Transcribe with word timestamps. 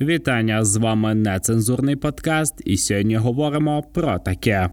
Вітання 0.00 0.64
з 0.64 0.76
вами 0.76 1.14
нецензурний 1.14 1.96
подкаст, 1.96 2.62
і 2.64 2.76
сьогодні 2.76 3.16
говоримо 3.16 3.82
про 3.82 4.18
таке: 4.18 4.70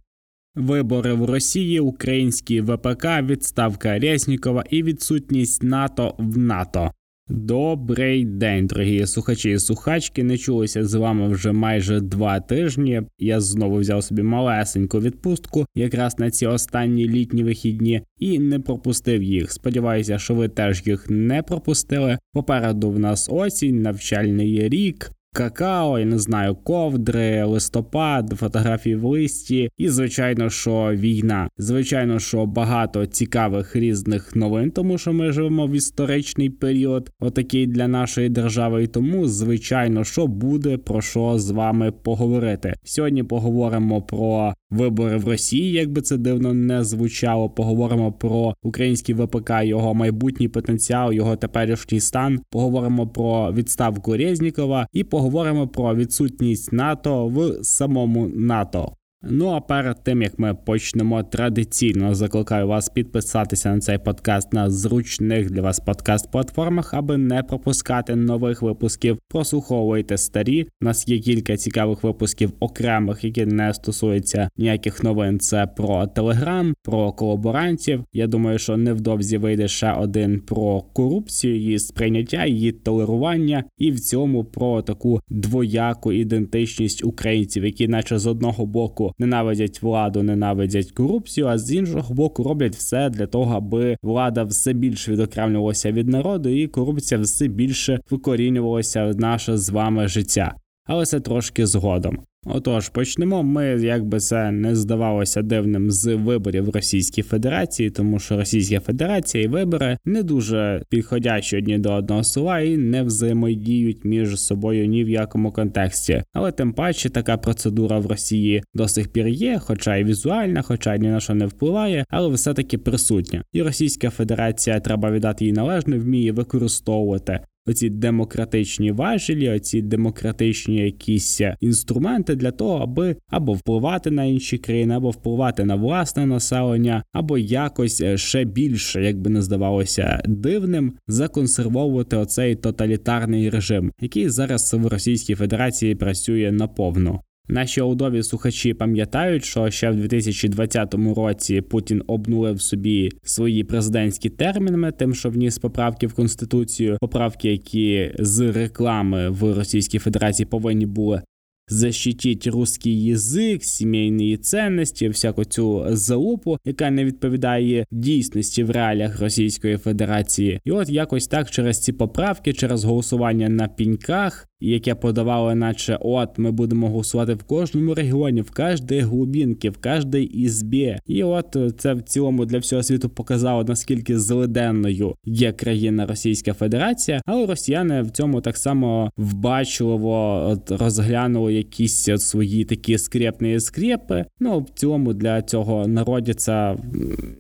вибори 0.55 1.13
в 1.13 1.25
Росії, 1.25 1.79
український 1.79 2.61
ВПК, 2.61 3.05
відставка 3.21 3.99
Резнікова 3.99 4.63
і 4.69 4.83
відсутність 4.83 5.63
НАТО 5.63 6.15
в 6.17 6.37
НАТО. 6.37 6.91
Добрий 7.29 8.25
день, 8.25 8.67
дорогі 8.67 9.07
слухачі 9.07 9.51
і 9.51 9.59
слухачки. 9.59 10.23
Не 10.23 10.37
чулися 10.37 10.85
з 10.85 10.93
вами 10.93 11.29
вже 11.29 11.51
майже 11.51 12.01
два 12.01 12.39
тижні. 12.39 13.01
Я 13.19 13.41
знову 13.41 13.77
взяв 13.77 14.03
собі 14.03 14.23
малесеньку 14.23 14.99
відпустку, 14.99 15.65
якраз 15.75 16.19
на 16.19 16.31
ці 16.31 16.47
останні 16.47 17.09
літні 17.09 17.43
вихідні, 17.43 18.01
і 18.19 18.39
не 18.39 18.59
пропустив 18.59 19.23
їх. 19.23 19.51
Сподіваюся, 19.51 20.19
що 20.19 20.35
ви 20.35 20.49
теж 20.49 20.87
їх 20.87 21.09
не 21.09 21.43
пропустили. 21.43 22.17
Попереду 22.33 22.89
в 22.91 22.99
нас 22.99 23.29
осінь, 23.31 23.81
навчальний 23.81 24.69
рік 24.69 25.11
какао, 25.33 25.99
я 25.99 26.05
не 26.05 26.19
знаю, 26.19 26.55
ковдри, 26.55 27.43
листопад, 27.43 28.33
фотографії 28.39 28.95
в 28.95 29.05
листі, 29.05 29.69
і 29.77 29.89
звичайно, 29.89 30.49
що 30.49 30.91
війна. 30.93 31.49
Звичайно, 31.57 32.19
що 32.19 32.45
багато 32.45 33.05
цікавих 33.05 33.75
різних 33.75 34.35
новин, 34.35 34.71
тому 34.71 34.97
що 34.97 35.13
ми 35.13 35.31
живемо 35.31 35.67
в 35.67 35.71
історичний 35.71 36.49
період, 36.49 37.11
отакий 37.19 37.67
для 37.67 37.87
нашої 37.87 38.29
держави. 38.29 38.83
І 38.83 38.87
тому, 38.87 39.27
звичайно, 39.27 40.03
що 40.03 40.27
буде 40.27 40.77
про 40.77 41.01
що 41.01 41.39
з 41.39 41.49
вами 41.51 41.91
поговорити. 41.91 42.73
Сьогодні 42.83 43.23
поговоримо 43.23 44.01
про 44.01 44.53
вибори 44.73 45.17
в 45.17 45.27
Росії, 45.27 45.71
як 45.71 45.91
би 45.91 46.01
це 46.01 46.17
дивно 46.17 46.53
не 46.53 46.83
звучало. 46.83 47.49
Поговоримо 47.49 48.11
про 48.11 48.53
український 48.63 49.15
ВПК, 49.15 49.51
його 49.63 49.93
майбутній 49.93 50.47
потенціал, 50.47 51.13
його 51.13 51.35
теперішній 51.35 51.99
стан. 51.99 52.39
Поговоримо 52.49 53.07
про 53.07 53.53
відставку 53.53 54.17
Резнікова 54.17 54.87
і 54.93 55.03
поговоримо 55.03 55.67
про 55.67 55.95
відсутність 55.95 56.73
НАТО 56.73 57.27
в 57.27 57.63
самому 57.63 58.27
НАТО. 58.27 58.93
Ну 59.25 59.49
а 59.49 59.61
перед 59.61 60.03
тим 60.03 60.21
як 60.21 60.39
ми 60.39 60.53
почнемо 60.53 61.23
традиційно, 61.23 62.15
закликаю 62.15 62.67
вас 62.67 62.89
підписатися 62.89 63.73
на 63.73 63.79
цей 63.79 63.97
подкаст 63.97 64.53
на 64.53 64.69
зручних 64.69 65.51
для 65.51 65.61
вас 65.61 65.81
подкаст-платформах, 65.81 66.89
аби 66.91 67.17
не 67.17 67.43
пропускати 67.43 68.15
нових 68.15 68.61
випусків. 68.61 69.17
Прослуховуйте 69.27 70.17
старі. 70.17 70.63
У 70.81 70.85
нас 70.85 71.07
є 71.07 71.19
кілька 71.19 71.57
цікавих 71.57 72.03
випусків 72.03 72.51
окремих, 72.59 73.23
які 73.23 73.45
не 73.45 73.73
стосуються 73.73 74.49
ніяких 74.57 75.03
новин. 75.03 75.39
Це 75.39 75.67
про 75.67 76.07
телеграм, 76.07 76.73
про 76.83 77.11
колаборантів. 77.11 78.03
Я 78.13 78.27
думаю, 78.27 78.59
що 78.59 78.77
невдовзі 78.77 79.37
вийде 79.37 79.67
ще 79.67 79.91
один 79.91 80.39
про 80.39 80.81
корупцію, 80.81 81.55
її 81.55 81.79
сприйняття, 81.79 82.45
її 82.45 82.71
толерування, 82.71 83.63
і 83.77 83.91
в 83.91 83.99
цьому 83.99 84.43
про 84.43 84.81
таку 84.81 85.21
двояку 85.29 86.11
ідентичність 86.11 87.03
українців, 87.03 87.65
які, 87.65 87.87
наче 87.87 88.19
з 88.19 88.27
одного 88.27 88.65
боку 88.65 89.12
ненавидять 89.19 89.81
владу, 89.81 90.23
ненавидять 90.23 90.91
корупцію, 90.91 91.47
а 91.47 91.57
з 91.57 91.73
іншого 91.73 92.13
боку 92.13 92.43
роблять 92.43 92.75
все 92.75 93.09
для 93.09 93.27
того, 93.27 93.55
аби 93.55 93.97
влада 94.01 94.43
все 94.43 94.73
більше 94.73 95.11
відокремлювалася 95.11 95.91
від 95.91 96.07
народу, 96.07 96.49
і 96.49 96.67
корупція 96.67 97.21
все 97.21 97.47
більше 97.47 97.99
викорінювалася 98.09 99.05
в 99.05 99.15
наше 99.15 99.57
з 99.57 99.69
вами 99.69 100.07
життя. 100.07 100.55
Але 100.85 101.05
це 101.05 101.19
трошки 101.19 101.67
згодом. 101.67 102.19
Отож, 102.45 102.89
почнемо. 102.89 103.43
Ми, 103.43 103.65
як 103.65 104.05
би 104.05 104.19
це 104.19 104.51
не 104.51 104.75
здавалося 104.75 105.41
дивним 105.41 105.91
з 105.91 106.15
виборів 106.15 106.69
Російській 106.69 107.21
Федерації, 107.21 107.89
тому 107.89 108.19
що 108.19 108.37
Російська 108.37 108.79
Федерація 108.79 109.43
і 109.43 109.47
вибори 109.47 109.97
не 110.05 110.23
дуже 110.23 110.83
підходячі 110.89 111.57
одні 111.57 111.77
до 111.77 111.93
одного 111.93 112.23
села 112.23 112.59
і 112.59 112.77
не 112.77 113.03
взаємодіють 113.03 114.05
між 114.05 114.39
собою 114.39 114.87
ні 114.87 115.03
в 115.03 115.09
якому 115.09 115.51
контексті. 115.51 116.23
Але 116.33 116.51
тим 116.51 116.73
паче 116.73 117.09
така 117.09 117.37
процедура 117.37 117.99
в 117.99 118.05
Росії 118.05 118.63
до 118.73 118.87
сих 118.87 119.07
пір 119.07 119.27
є, 119.27 119.59
хоча 119.59 119.95
й 119.95 120.03
візуальна, 120.03 120.61
хоча 120.61 120.97
ні 120.97 121.07
на 121.07 121.19
що 121.19 121.35
не 121.35 121.45
впливає, 121.45 122.05
але 122.09 122.33
все 122.33 122.53
таки 122.53 122.77
присутня. 122.77 123.43
І 123.53 123.61
Російська 123.61 124.09
Федерація 124.09 124.79
треба 124.79 125.11
віддати 125.11 125.45
їй 125.45 125.53
належно, 125.53 125.99
вміє 125.99 126.31
використовувати 126.31 127.39
оці 127.65 127.89
демократичні 127.89 128.91
важелі, 128.91 129.49
оці 129.49 129.81
демократичні 129.81 130.75
якісь 130.75 131.41
інструменти 131.59 132.35
для 132.35 132.51
того, 132.51 132.77
аби 132.77 133.15
або 133.27 133.53
впливати 133.53 134.11
на 134.11 134.23
інші 134.23 134.57
країни, 134.57 134.95
або 134.95 135.09
впливати 135.09 135.65
на 135.65 135.75
власне 135.75 136.25
населення, 136.25 137.03
або 137.13 137.37
якось 137.37 138.01
е, 138.01 138.17
ще 138.17 138.43
більше, 138.43 139.03
як 139.03 139.21
би 139.21 139.29
не 139.29 139.41
здавалося, 139.41 140.21
дивним 140.25 140.93
законсервовувати 141.07 142.17
оцей 142.17 142.55
тоталітарний 142.55 143.49
режим, 143.49 143.91
який 144.01 144.29
зараз 144.29 144.73
в 144.73 144.87
Російській 144.87 145.35
Федерації 145.35 145.95
працює 145.95 146.51
наповну. 146.51 147.19
Наші 147.47 147.81
аудові 147.81 148.23
слухачі 148.23 148.73
пам'ятають, 148.73 149.45
що 149.45 149.69
ще 149.69 149.91
в 149.91 149.95
2020 149.95 150.95
році 151.15 151.61
Путін 151.61 152.03
обнулив 152.07 152.61
собі 152.61 153.11
свої 153.23 153.63
президентські 153.63 154.29
терміни, 154.29 154.91
тим, 154.91 155.15
що 155.15 155.29
вніс 155.29 155.57
поправки 155.57 156.07
в 156.07 156.13
конституцію, 156.13 156.97
поправки, 157.01 157.51
які 157.51 158.11
з 158.19 158.39
реклами 158.51 159.29
в 159.29 159.57
Російській 159.57 159.99
Федерації 159.99 160.45
повинні 160.45 160.85
були 160.85 161.21
защитіть 161.67 162.47
русський 162.47 163.03
язик, 163.03 163.63
сімейні 163.63 164.37
цінності, 164.37 165.09
всяку 165.09 165.45
цю 165.45 165.85
залупу, 165.89 166.57
яка 166.65 166.91
не 166.91 167.05
відповідає 167.05 167.85
дійсності 167.91 168.63
в 168.63 168.71
реаліях 168.71 169.19
Російської 169.19 169.77
Федерації, 169.77 170.59
і 170.65 170.71
от 170.71 170.89
якось 170.89 171.27
так 171.27 171.51
через 171.51 171.79
ці 171.79 171.93
поправки, 171.93 172.53
через 172.53 172.83
голосування 172.83 173.49
на 173.49 173.67
піньках 173.67 174.47
яке 174.71 174.95
подавало, 174.95 175.55
наче 175.55 175.97
от 176.01 176.37
ми 176.37 176.51
будемо 176.51 176.89
голосувати 176.89 177.33
в 177.33 177.43
кожному 177.43 177.93
регіоні, 177.93 178.41
в 178.41 178.51
кожній 178.51 178.99
глубінці, 178.99 179.69
в 179.69 179.77
кожній 179.77 180.23
ізбі. 180.23 180.97
І 181.07 181.23
от 181.23 181.57
це 181.77 181.93
в 181.93 182.01
цілому 182.01 182.45
для 182.45 182.57
всього 182.57 182.83
світу 182.83 183.09
показало 183.09 183.63
наскільки 183.63 184.19
злиденною 184.19 185.15
є 185.25 185.51
країна 185.51 186.05
Російська 186.05 186.53
Федерація, 186.53 187.21
але 187.25 187.45
росіяни 187.45 188.01
в 188.01 188.11
цьому 188.11 188.41
так 188.41 188.57
само 188.57 189.11
вбачливо 189.17 190.57
розглянули 190.69 191.53
якісь 191.53 192.09
свої 192.17 192.65
такі 192.65 192.97
скрепні 192.97 193.59
скрепи. 193.59 194.25
Ну 194.39 194.59
в 194.59 194.69
цілому 194.69 195.13
для 195.13 195.41
цього 195.41 195.87
народі 195.87 196.33
це 196.33 196.75